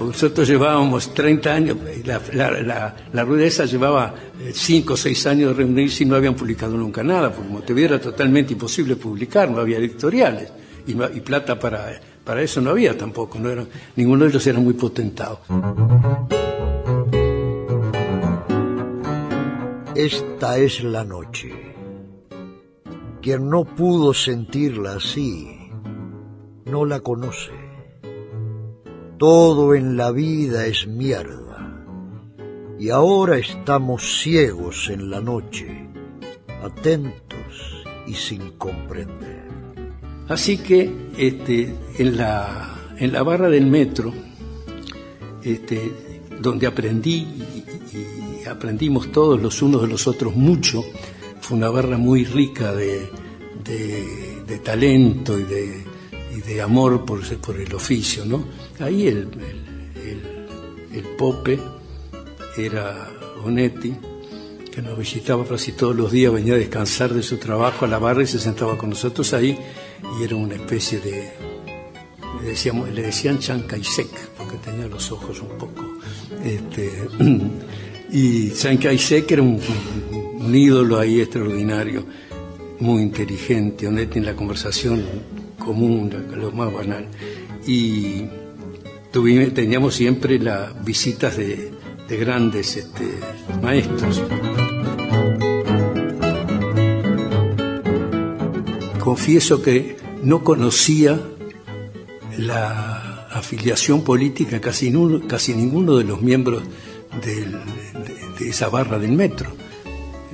[0.00, 4.14] Nosotros llevábamos 30 años, la, la, la, rudeza llevaba
[4.52, 8.00] 5 o 6 años de reunirse y no habían publicado nunca nada, porque Montevideo era
[8.00, 10.50] totalmente imposible publicar, no había editoriales
[10.86, 14.74] y, plata para, para eso no había tampoco, no era, ninguno de ellos era muy
[14.74, 15.40] potentado.
[19.94, 21.52] Esta es la noche.
[23.20, 25.70] Quien no pudo sentirla así,
[26.64, 27.59] no la conoce.
[29.20, 31.84] Todo en la vida es mierda.
[32.78, 35.90] Y ahora estamos ciegos en la noche,
[36.64, 39.46] atentos y sin comprender.
[40.26, 44.10] Así que este, en, la, en la barra del metro,
[45.42, 45.92] este,
[46.40, 47.26] donde aprendí
[47.92, 50.82] y, aprendimos todos los unos de los otros mucho,
[51.42, 53.10] fue una barra muy rica de,
[53.64, 55.84] de, de talento y de,
[56.34, 58.44] y de amor por, por, el oficio, ¿no?
[58.80, 61.58] Ahí el, el, el, el Pope
[62.56, 63.08] era
[63.44, 63.94] Onetti,
[64.72, 67.98] que nos visitaba casi todos los días, venía a descansar de su trabajo a la
[67.98, 69.58] barra y se sentaba con nosotros ahí,
[70.18, 71.30] y era una especie de,
[72.40, 74.08] le, decíamos, le decían Chancaisec,
[74.38, 75.84] porque tenía los ojos un poco,
[76.44, 76.90] este,
[78.10, 79.60] y Chancaisec era un,
[80.38, 82.04] un ídolo ahí extraordinario,
[82.78, 85.04] muy inteligente, Onetti en la conversación
[85.58, 87.06] común, lo más banal.
[87.66, 88.24] Y
[89.10, 91.72] teníamos siempre las visitas de,
[92.08, 93.08] de grandes este,
[93.62, 94.22] maestros.
[98.98, 101.20] Confieso que no conocía
[102.36, 104.92] la afiliación política casi,
[105.28, 106.62] casi ninguno de los miembros
[107.24, 109.50] de, esa barra del metro.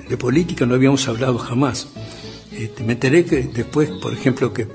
[0.09, 1.89] De política no habíamos hablado jamás.
[2.53, 4.68] Este, me enteré que después, por ejemplo, que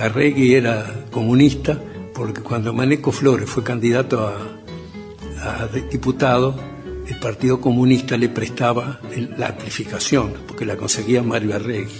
[0.00, 1.80] Arregui era comunista,
[2.16, 6.58] porque cuando Maneco Flores fue candidato a, diputado,
[7.06, 9.00] el Partido Comunista le prestaba
[9.36, 11.92] la amplificación, porque la conseguía Mario Arregui.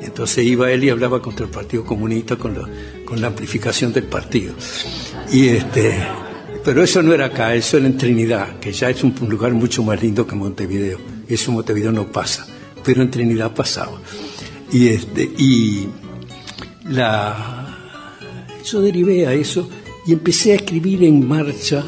[0.00, 2.58] Entonces iba él y hablaba contra el Partido Comunista con,
[3.04, 4.54] con la amplificación del partido.
[5.30, 5.96] Y este,
[6.64, 9.52] pero eso no era acá, eso era en Trinidad, que ya es un, un lugar
[9.52, 10.98] mucho más lindo que Montevideo.
[11.28, 12.46] Eso en Montevideo no pasa,
[12.82, 14.00] pero en Trinidad pasaba.
[14.72, 15.88] Y, este, y
[16.88, 17.61] la,
[18.64, 19.68] yo derivé a eso
[20.06, 21.84] y empecé a escribir en marcha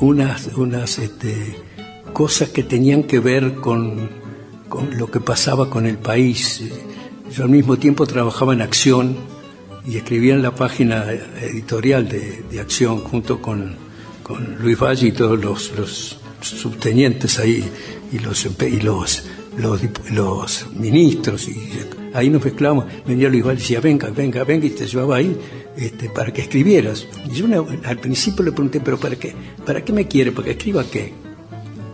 [0.00, 1.56] unas, unas este,
[2.12, 4.08] cosas que tenían que ver con,
[4.68, 6.62] con, lo que pasaba con el país.
[7.34, 9.16] Yo al mismo tiempo trabajaba en Acción
[9.86, 11.04] y escribía en la página
[11.40, 13.76] editorial de, de Acción junto con,
[14.22, 17.64] con, Luis Valle y todos los, subtenientes ahí
[18.12, 19.24] y los, y los,
[19.56, 19.80] los,
[20.12, 21.48] los ministros.
[21.48, 21.56] Y
[22.18, 22.86] ahí nos mezclamos.
[23.06, 25.36] Venía Luis Valle y decía, venga, venga, venga, y te llevaba ahí
[25.76, 27.06] este, para que escribieras.
[27.26, 29.34] Y yo una, al principio le pregunté, ¿pero para qué?
[29.64, 30.32] ¿Para qué me quiere?
[30.32, 31.12] ¿Para que escriba qué?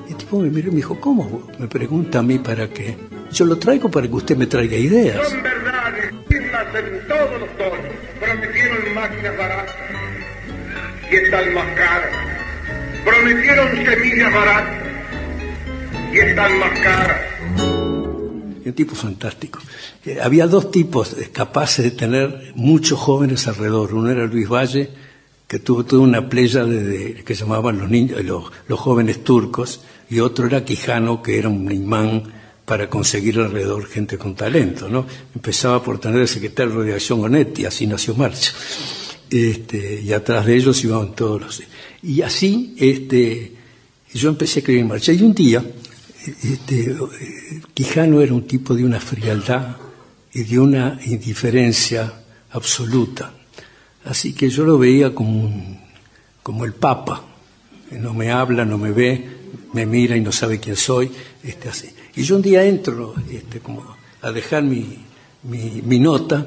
[0.09, 1.49] Y el tipo me miró y me dijo, ¿cómo?
[1.59, 2.97] Me pregunta a mí para qué.
[3.33, 5.29] Yo lo traigo para que usted me traiga ideas.
[5.29, 6.13] Son verdades,
[6.75, 7.79] en todos los tonos.
[8.21, 9.75] Prometieron máquinas baratas
[11.11, 12.11] y están más caras.
[13.05, 14.75] Prometieron semillas baratas
[16.13, 17.94] y están más caras.
[18.65, 19.61] Un tipo fantástico.
[20.05, 23.95] Eh, había dos tipos capaces de tener muchos jóvenes alrededor.
[23.95, 24.91] Uno era Luis Valle,
[25.47, 30.21] que tuvo toda una playa de, de, que llamaban los, niños, los, jóvenes turcos, y
[30.21, 32.23] otro era Quijano, que era un imán
[32.65, 34.89] para conseguir alrededor gente con talento.
[34.89, 35.07] ¿no?
[35.35, 38.53] Empezaba por tener el secretario de redacción Onetti, así nació Marcha.
[39.31, 41.63] Este, y atrás de ellos iban todos los...
[42.03, 43.53] Y así este,
[44.15, 45.13] yo empecé a escribir marcha.
[45.13, 45.65] Y un día
[46.27, 46.97] este,
[47.75, 49.77] Quijano era un tipo de una frialdad
[50.33, 52.13] y de una indiferencia
[52.51, 53.33] absoluta.
[54.05, 55.79] Así que yo lo veía como, un,
[56.43, 57.25] como el Papa,
[57.93, 59.27] no me habla, no me ve,
[59.73, 61.11] me mira y no sabe quién soy.
[61.43, 61.91] Este, así.
[62.17, 64.99] Y yo un día entro este, como a dejar mi,
[65.43, 66.47] mi, nota,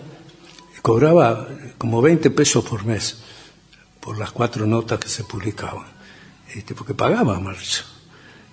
[0.82, 1.47] cobraba
[1.78, 3.17] como 20 pesos por mes
[3.99, 5.86] por las cuatro notas que se publicaban,
[6.55, 7.86] este, porque pagaba marcha.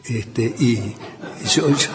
[0.07, 0.95] Este, y
[1.55, 1.89] yo, yo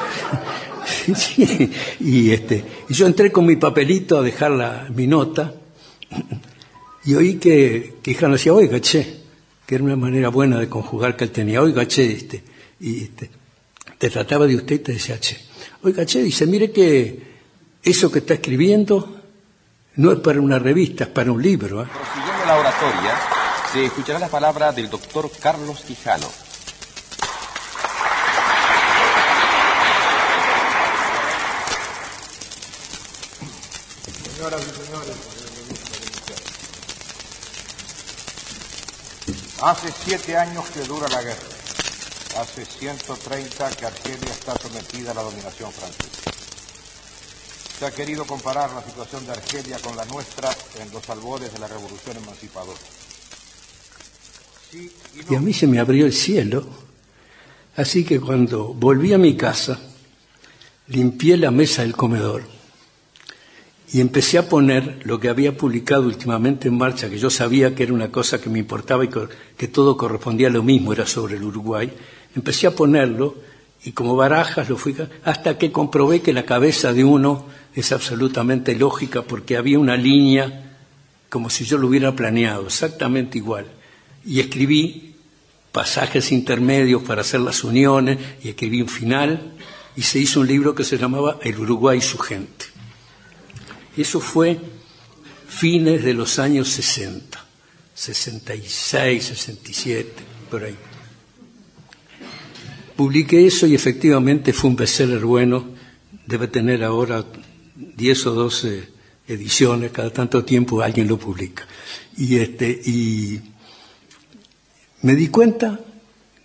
[2.34, 5.54] este, y yo entré con mi papelito a dejar la, mi nota
[7.06, 9.24] y oí que, que Jano decía, oiga, che,
[9.66, 11.62] que era una manera buena de conjugar que él tenía.
[11.62, 12.44] Oiga, che, este,
[12.80, 13.30] y este,
[13.98, 15.40] te trataba de usted y te decía, che.
[15.84, 17.30] Oiga, che, dice, mire que
[17.82, 19.22] eso que está escribiendo
[19.96, 21.84] no es para una revista, es para un libro.
[21.84, 21.88] ¿eh?
[22.46, 23.20] La oratoria,
[23.72, 26.49] se escuchará la palabra del doctor Carlos Quijano.
[39.62, 41.48] Hace siete años que dura la guerra.
[42.40, 46.32] Hace 130 que Argelia está sometida a la dominación francesa.
[47.80, 50.50] Se ha querido comparar la situación de Argelia con la nuestra
[50.80, 52.80] en los albores de la revolución emancipadora.
[54.72, 55.26] Sí y, no.
[55.32, 56.68] y a mí se me abrió el cielo.
[57.76, 59.80] Así que cuando volví a mi casa,
[60.88, 62.59] limpié la mesa del comedor
[63.92, 67.84] y empecé a poner lo que había publicado últimamente en marcha, que yo sabía que
[67.84, 69.10] era una cosa que me importaba y
[69.58, 71.92] que todo correspondía a lo mismo, era sobre el Uruguay.
[72.36, 73.36] Empecé a ponerlo
[73.84, 78.76] y como barajas lo fui hasta que comprobé que la cabeza de uno es absolutamente
[78.76, 80.78] lógica porque había una línea
[81.30, 83.66] como si yo lo hubiera planeado, exactamente igual.
[84.26, 85.16] Y escribí
[85.72, 89.54] pasajes intermedios para hacer las uniones y escribí un final
[89.96, 92.59] y se hizo un libro que se llamaba El Uruguay y su gente.
[94.00, 94.58] Eso fue
[95.50, 97.38] fines de los años 60,
[97.94, 100.10] 66, 67,
[100.50, 100.78] por ahí.
[102.96, 105.66] Publiqué eso y efectivamente fue un bestseller bueno,
[106.26, 107.26] debe tener ahora
[107.76, 108.88] 10 o 12
[109.28, 111.68] ediciones, cada tanto tiempo alguien lo publica.
[112.16, 113.42] Y, este, y
[115.02, 115.78] me di cuenta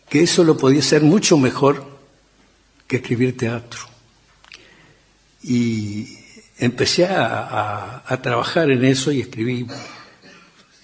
[0.08, 1.86] que eso lo podía hacer mucho mejor
[2.88, 3.78] que escribir teatro.
[5.44, 6.23] Y
[6.58, 9.66] empecé a, a, trabajar en eso y escribí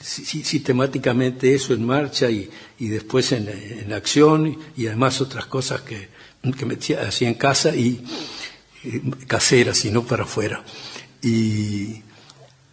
[0.01, 6.09] sistemáticamente eso en marcha y, y después en, en, acción y además otras cosas que,
[6.43, 8.05] que hacía en casa y,
[9.27, 10.65] caseras y para afuera.
[11.23, 12.03] Y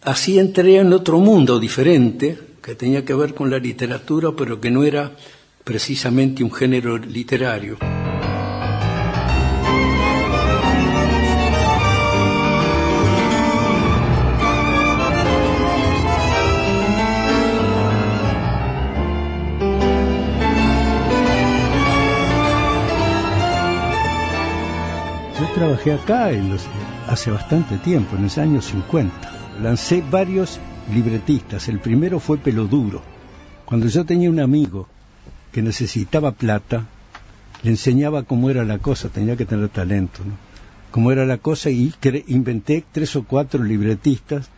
[0.02, 4.70] así entré en otro mundo diferente que tenía que ver con la literatura, pero que
[4.70, 5.12] no era
[5.64, 7.78] precisamente un género literario.
[25.58, 26.64] Trabajé acá en los,
[27.08, 29.12] hace bastante tiempo, en los años 50.
[29.60, 30.60] Lancé varios
[30.94, 31.68] libretistas.
[31.68, 33.02] El primero fue Peloduro.
[33.64, 34.86] Cuando yo tenía un amigo
[35.50, 36.86] que necesitaba plata,
[37.64, 40.34] le enseñaba cómo era la cosa, tenía que tener talento, ¿no?
[40.92, 41.92] Cómo era la cosa y
[42.28, 44.50] inventé tres o cuatro libretistas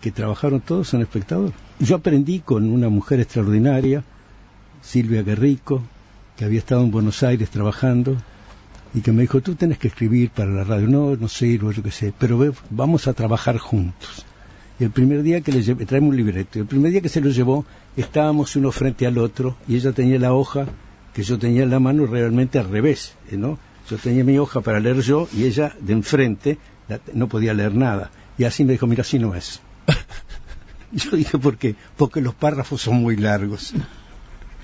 [0.00, 1.52] que trabajaron todos en espectador.
[1.78, 4.02] Yo aprendí con una mujer extraordinaria,
[4.82, 5.80] Silvia Guerrico,
[6.36, 8.16] que había estado en Buenos Aires trabajando,
[8.94, 10.88] y que me dijo, tú tienes que escribir para la radio.
[10.88, 14.24] No, no sirvo, yo qué sé, pero vamos a trabajar juntos.
[14.78, 17.20] Y el primer día que le llevé, un libreto, y el primer día que se
[17.20, 17.64] lo llevó,
[17.96, 20.66] estábamos uno frente al otro, y ella tenía la hoja
[21.12, 23.58] que yo tenía en la mano realmente al revés, ¿no?
[23.88, 26.58] Yo tenía mi hoja para leer yo, y ella de enfrente
[27.12, 28.10] no podía leer nada.
[28.38, 29.60] Y así me dijo, mira, así no es.
[30.92, 31.74] yo dije, ¿por qué?
[31.96, 33.74] Porque los párrafos son muy largos.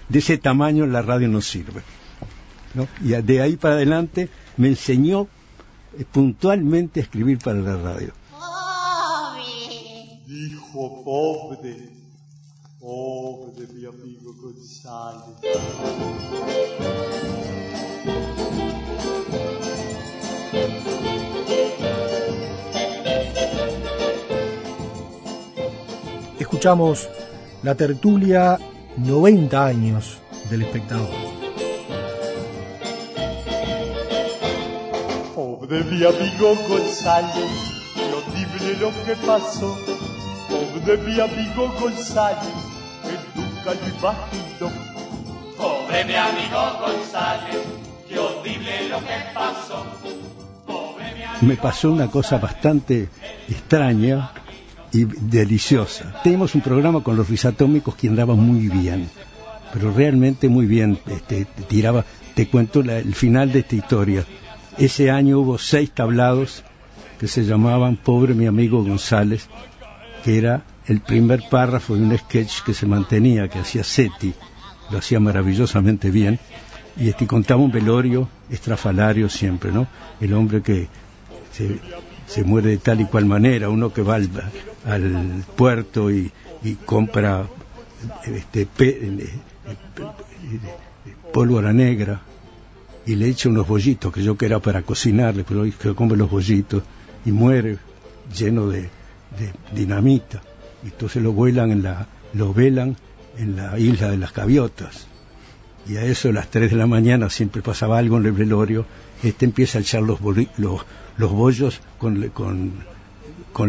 [0.08, 1.82] De ese tamaño la radio no sirve.
[2.76, 2.86] ¿No?
[3.02, 5.26] Y de ahí para adelante me enseñó
[6.12, 8.12] puntualmente a escribir para la radio.
[10.28, 11.90] Hijo pobre,
[12.78, 15.36] pobre mi amigo González.
[26.38, 27.08] Escuchamos
[27.62, 28.58] la tertulia
[28.98, 30.18] 90 años
[30.50, 31.25] del espectador.
[35.68, 37.50] De mi amigo González,
[37.96, 39.76] horrible lo que pasó.
[40.48, 42.54] Pobre mi amigo González,
[43.02, 44.70] que nunca lo imaginó.
[45.56, 47.56] Pobre mi amigo González,
[48.08, 49.86] qué horrible lo que pasó.
[51.40, 53.08] Me pasó una cosa bastante
[53.48, 54.30] extraña
[54.92, 56.20] y deliciosa.
[56.22, 59.10] Tenemos un programa con los risatómicos que andaba muy bien,
[59.72, 60.98] pero realmente muy bien.
[61.06, 62.04] Este, tiraba,
[62.34, 64.24] te cuento la, el final de esta historia
[64.78, 66.62] ese año hubo seis tablados
[67.18, 69.48] que se llamaban Pobre mi amigo González,
[70.24, 74.34] que era el primer párrafo de un sketch que se mantenía, que hacía Seti,
[74.90, 76.38] lo hacía maravillosamente bien,
[76.96, 79.86] y este, contaba un velorio estrafalario siempre, ¿no?
[80.20, 80.88] El hombre que
[82.26, 86.30] se, muere de tal y cual manera, uno que va al, puerto y,
[86.62, 87.46] y compra
[88.24, 89.28] este, pe,
[91.32, 92.20] pólvora negra
[93.07, 96.30] y le echa unos bollitos que yo que era para cocinarle, pero que come los
[96.30, 96.82] bollitos
[97.24, 97.78] y muere
[98.36, 98.90] lleno de,
[99.74, 100.42] dinamita.
[100.82, 102.96] Y entonces lo vuelan en la, lo velan
[103.38, 105.07] en la isla de las gaviotas.
[105.88, 108.86] Y a eso a las 3 de la mañana siempre pasaba algo en el velorio,
[109.22, 110.18] este empieza a echar los,
[110.57, 110.84] los,
[111.16, 112.72] los bollos con, con,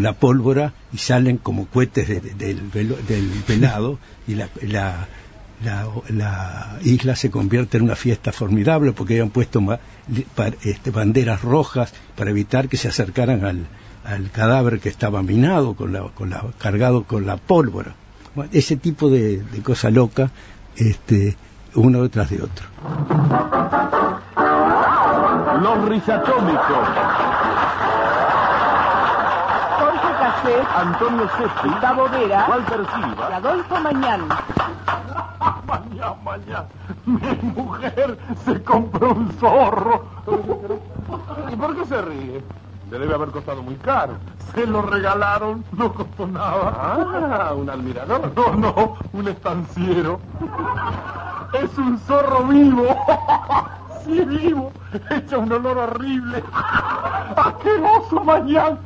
[0.01, 4.49] la pólvora y salen como cohetes de- de- del, velo- del velado y la,
[5.63, 9.79] la, la isla se convierte en una fiesta formidable porque habían puesto ma-
[10.63, 13.67] este, banderas rojas para evitar que se acercaran al,
[14.31, 17.93] cadáver que estaba minado, con la, con la, cargado con la pólvora.
[18.51, 20.29] Ese tipo de, de cosa loca,
[20.75, 21.35] este,
[21.75, 22.67] uno detrás de otro.
[26.67, 27.66] Los.
[30.75, 31.67] Antonio Setti.
[31.69, 33.27] Gustavo Vera, Walter Silva.
[33.29, 34.27] y Adolfo Mañán.
[35.65, 36.65] Mañana, mañana.
[37.05, 40.05] Mi mujer se compró un zorro.
[41.51, 42.43] ¿Y por qué se ríe?
[42.89, 44.13] Le debe haber costado muy caro.
[44.55, 46.73] Se lo regalaron, no costó nada.
[47.49, 48.31] Ah, un admirador.
[48.35, 50.19] No, no, un estanciero.
[51.53, 52.85] Es un zorro vivo.
[54.05, 54.71] Sí, vivo.
[55.09, 56.41] Echa un olor horrible.
[57.35, 58.77] Asqueroso mañana.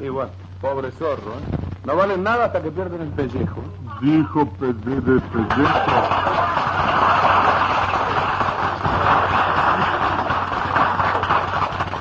[0.00, 0.30] Y bueno,
[0.60, 1.68] pobre zorro, ¿eh?
[1.84, 3.62] No valen nada hasta que pierden el pellejo.
[4.00, 5.78] Dijo perder el pellejo.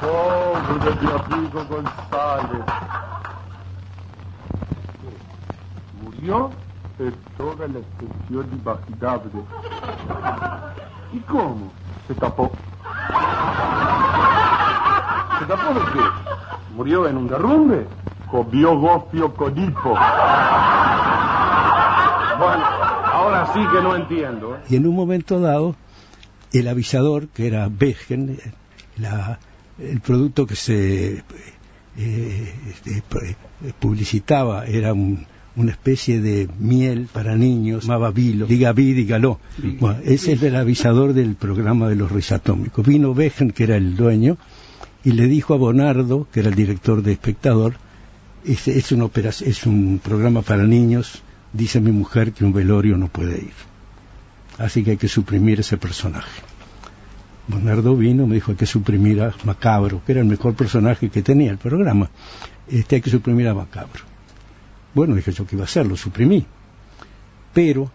[0.01, 2.65] Pobre amigo González.
[6.03, 6.51] Murió
[6.99, 9.31] en toda la extensión imaginable.
[11.13, 11.71] ¿Y cómo?
[12.07, 12.51] Se tapó.
[15.39, 16.26] ¿Se tapó de qué?
[16.77, 17.85] ¿Murió en un derrumbe?
[18.29, 19.89] Comió gofio con hipo.
[22.39, 22.63] Bueno,
[23.11, 24.55] ahora sí que no entiendo.
[24.55, 24.59] ¿eh?
[24.69, 25.75] Y en un momento dado,
[26.53, 28.51] el avisador, que era Begen, eh,
[28.99, 29.39] la-
[29.79, 31.23] el producto que se
[31.99, 33.35] eh, este, pu-
[33.79, 35.25] publicitaba era un-
[35.55, 39.39] una especie de miel para niños, llamaba Vilo, diga vi, dígalo.
[39.79, 42.85] Bueno, ese es el avisador del programa de los risatómicos.
[42.85, 44.37] Vino Begen, que era el dueño,
[45.07, 47.71] y le dijo a Bonardo, que era el director de Espectador,
[48.53, 48.91] es, es,
[49.65, 51.21] un programa para niños,
[51.53, 53.57] dice mi mujer que un velorio no puede ir.
[54.57, 56.41] Así que hay que suprimir ese personaje.
[57.47, 61.21] Bernardo vino, me dijo hay que suprimir a Macabro, que era el mejor personaje que
[61.21, 62.09] tenía el programa.
[62.67, 64.03] Este hay que suprimir a Macabro.
[64.93, 66.45] Bueno, dije yo que iba a hacer, lo suprimí.
[67.53, 67.89] Pero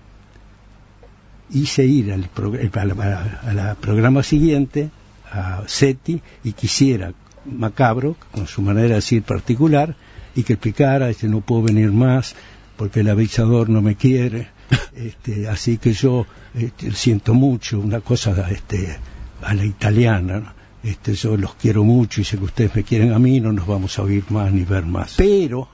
[1.51, 4.91] hice ir al progr- a la, a- a la programa siguiente,
[5.33, 7.13] a SETI, y quisiera
[7.45, 9.97] Macabro, con su manera de decir particular,
[10.35, 12.35] y que explicara, este, no puedo venir más,
[12.77, 14.49] porque el avisador no me quiere,
[14.95, 18.97] este, así que yo este, siento mucho, una cosa este,
[19.43, 20.63] a la italiana, ¿no?
[20.83, 23.67] este, yo los quiero mucho y sé que ustedes me quieren a mí, no nos
[23.67, 25.15] vamos a oír más ni ver más.
[25.17, 25.69] Pero,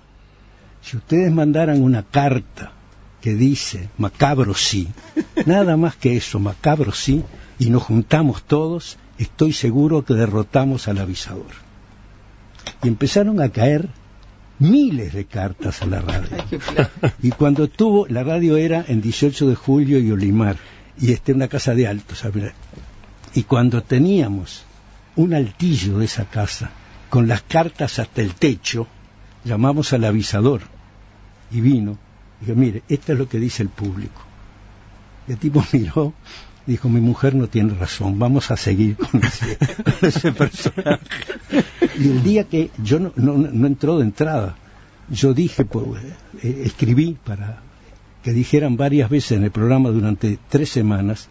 [0.83, 2.73] si ustedes mandaran una carta
[3.21, 4.89] que dice macabro sí,
[5.47, 7.25] nada más que eso, macabro sí,
[7.59, 11.69] y nos juntamos todos, estoy seguro que derrotamos al avisador.
[12.83, 13.89] Y empezaron a caer
[14.59, 16.37] miles de cartas a la radio.
[17.23, 20.57] Y cuando tuvo, la radio era en 18 de julio y Olimar,
[20.99, 22.53] y este una casa de alto, ¿sabe?
[23.35, 24.65] Y cuando teníamos
[25.17, 26.71] un altillo de esa casa,
[27.09, 28.87] con las cartas hasta el techo,
[29.45, 30.63] llamamos al avisador,
[31.51, 31.99] y vino,
[32.41, 34.23] y dije, mire, esto es lo que dice el público.
[35.27, 36.15] Y el tipo miró,
[36.69, 39.23] dijo, mi mujer no tiene razón, vamos a seguir con
[40.03, 41.01] ese, personaje.
[41.99, 44.55] Y el día que yo no, no, no entró de entrada,
[45.11, 46.03] yo dije, pues,
[46.43, 47.63] eh, escribí para
[48.23, 51.29] que dijeran varias veces en el programa durante tres semanas,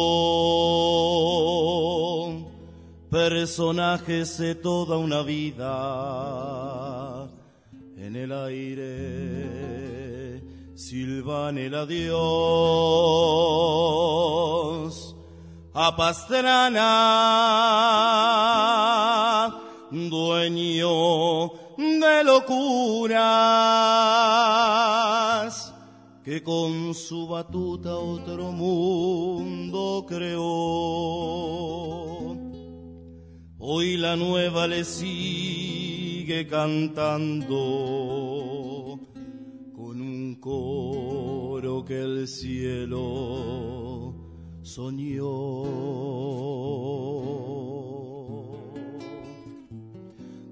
[3.09, 5.69] Personajes de toda una vida
[7.97, 9.95] en el aire.
[10.75, 13.05] Silban el adiós
[15.77, 16.91] a Pastrana
[19.91, 23.23] dueño de locuras
[26.23, 30.41] que con su batuta otro mundo creó.
[33.57, 37.57] Hoy la nueva le sigue cantando
[39.75, 43.84] con un coro que el cielo
[44.75, 45.63] soñó.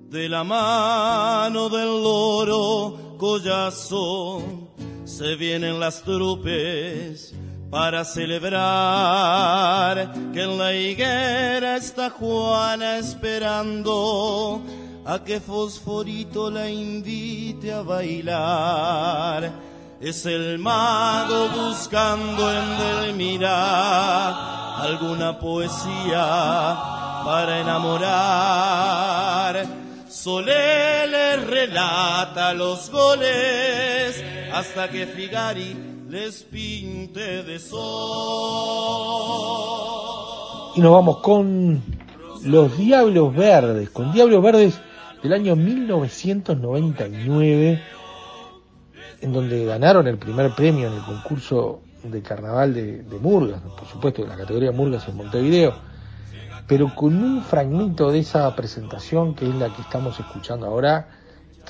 [0.09, 4.41] De la mano del loro collazo
[5.03, 7.35] se vienen las trupes
[7.69, 14.61] para celebrar que en la higuera está Juana esperando
[15.03, 19.72] a que Fosforito la invite a bailar.
[20.03, 22.77] Es el mago buscando en
[23.07, 26.75] Delmira alguna poesía
[27.23, 29.65] para enamorar.
[30.09, 34.21] Solé le relata los goles
[34.53, 37.79] hasta que Figari les pinte de sol.
[40.75, 41.81] Y nos vamos con
[42.43, 44.81] los Diablos Verdes, con Diablos Verdes
[45.23, 47.81] del año 1999,
[49.23, 54.21] en donde ganaron el primer premio en el concurso de carnaval de, Murgas, por supuesto,
[54.21, 55.73] de la categoría Murgas en Montevideo,
[56.67, 61.07] pero con un fragmento de esa presentación que es la que estamos escuchando ahora,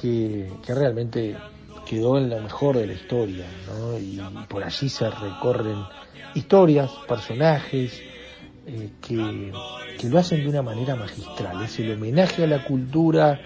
[0.02, 1.38] que, que realmente
[1.86, 4.00] quedó en lo mejor de la historia, ¿no?
[4.00, 5.84] y, por allí se recorren
[6.34, 8.02] historias, personajes,
[8.66, 9.54] eh, que,
[10.00, 11.62] que lo hacen de una manera magistral.
[11.62, 13.40] Es el homenaje a la cultura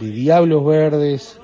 [0.00, 1.38] de Diablos Verdes,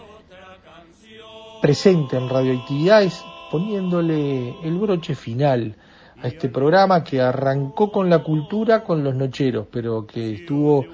[1.60, 5.76] presente en radioactividades, poniéndole el broche final
[6.22, 10.84] a este programa que arrancó con la cultura, con los nocheros, pero que estuvo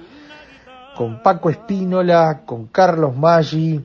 [0.95, 3.81] con Paco Espínola, con Carlos Maggi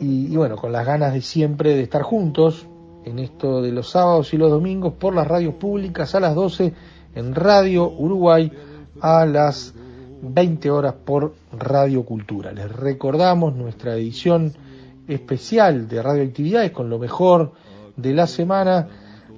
[0.00, 2.66] y, y bueno, con las ganas de siempre de estar juntos
[3.04, 6.72] en esto de los sábados y los domingos por las radios públicas a las 12
[7.14, 8.50] en Radio Uruguay
[9.00, 9.74] a las
[10.22, 12.52] 20 horas por Radio Cultura.
[12.52, 14.52] Les recordamos nuestra edición
[15.08, 17.52] especial de radioactividades con lo mejor
[17.96, 18.88] de la semana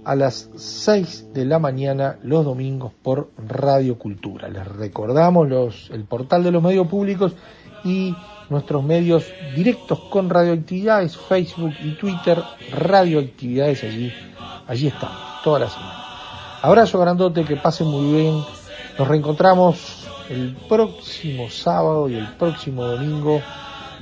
[0.05, 4.49] a las 6 de la mañana los domingos por Radio Cultura.
[4.49, 7.33] Les recordamos los, el portal de los medios públicos
[7.85, 8.15] y
[8.51, 12.43] nuestros medios directos con radioactividades, Facebook y Twitter,
[12.73, 14.13] radioactividades allí,
[14.67, 16.05] allí estamos, toda la semana.
[16.63, 18.43] Abrazo grandote, que pasen muy bien.
[18.99, 23.41] Nos reencontramos el próximo sábado y el próximo domingo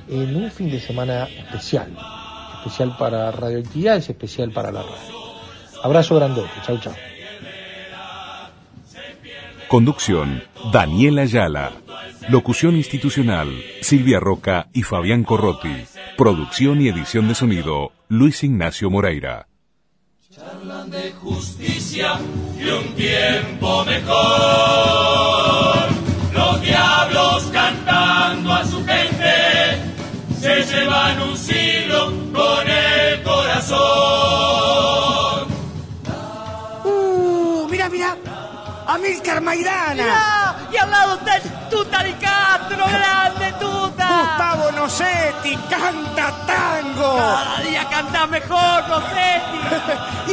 [0.09, 1.96] en un fin de semana especial.
[2.59, 5.22] Especial para radioactividades, especial para la radio.
[5.82, 6.94] Abrazo grandote, chau chau.
[9.68, 10.42] Conducción,
[10.72, 11.72] Daniela Ayala.
[12.28, 13.48] Locución institucional,
[13.80, 15.74] Silvia Roca y Fabián Corrotti.
[16.16, 19.48] Producción y edición de sonido, Luis Ignacio Moreira.
[20.30, 22.20] Charlan de justicia
[22.59, 25.81] y un tiempo mejor.
[39.40, 39.94] Maidana.
[39.94, 44.08] Mirá, y al lado está el Tuta Di Castro, grande Tuta.
[44.20, 47.16] Gustavo Nocetti canta tango.
[47.16, 49.58] Cada día canta mejor, Nocetti.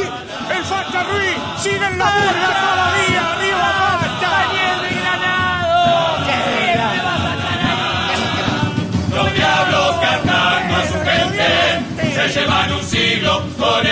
[0.52, 3.32] el Facha Ruiz sigue en la burla cada día.
[3.32, 4.30] ¡Arriba, Facha!
[4.30, 5.80] Daniel de Granado.
[5.86, 6.36] Va a
[6.74, 7.24] sacar
[9.16, 11.80] Los diablos cantando a su gente
[12.14, 13.86] se llevan un siglo con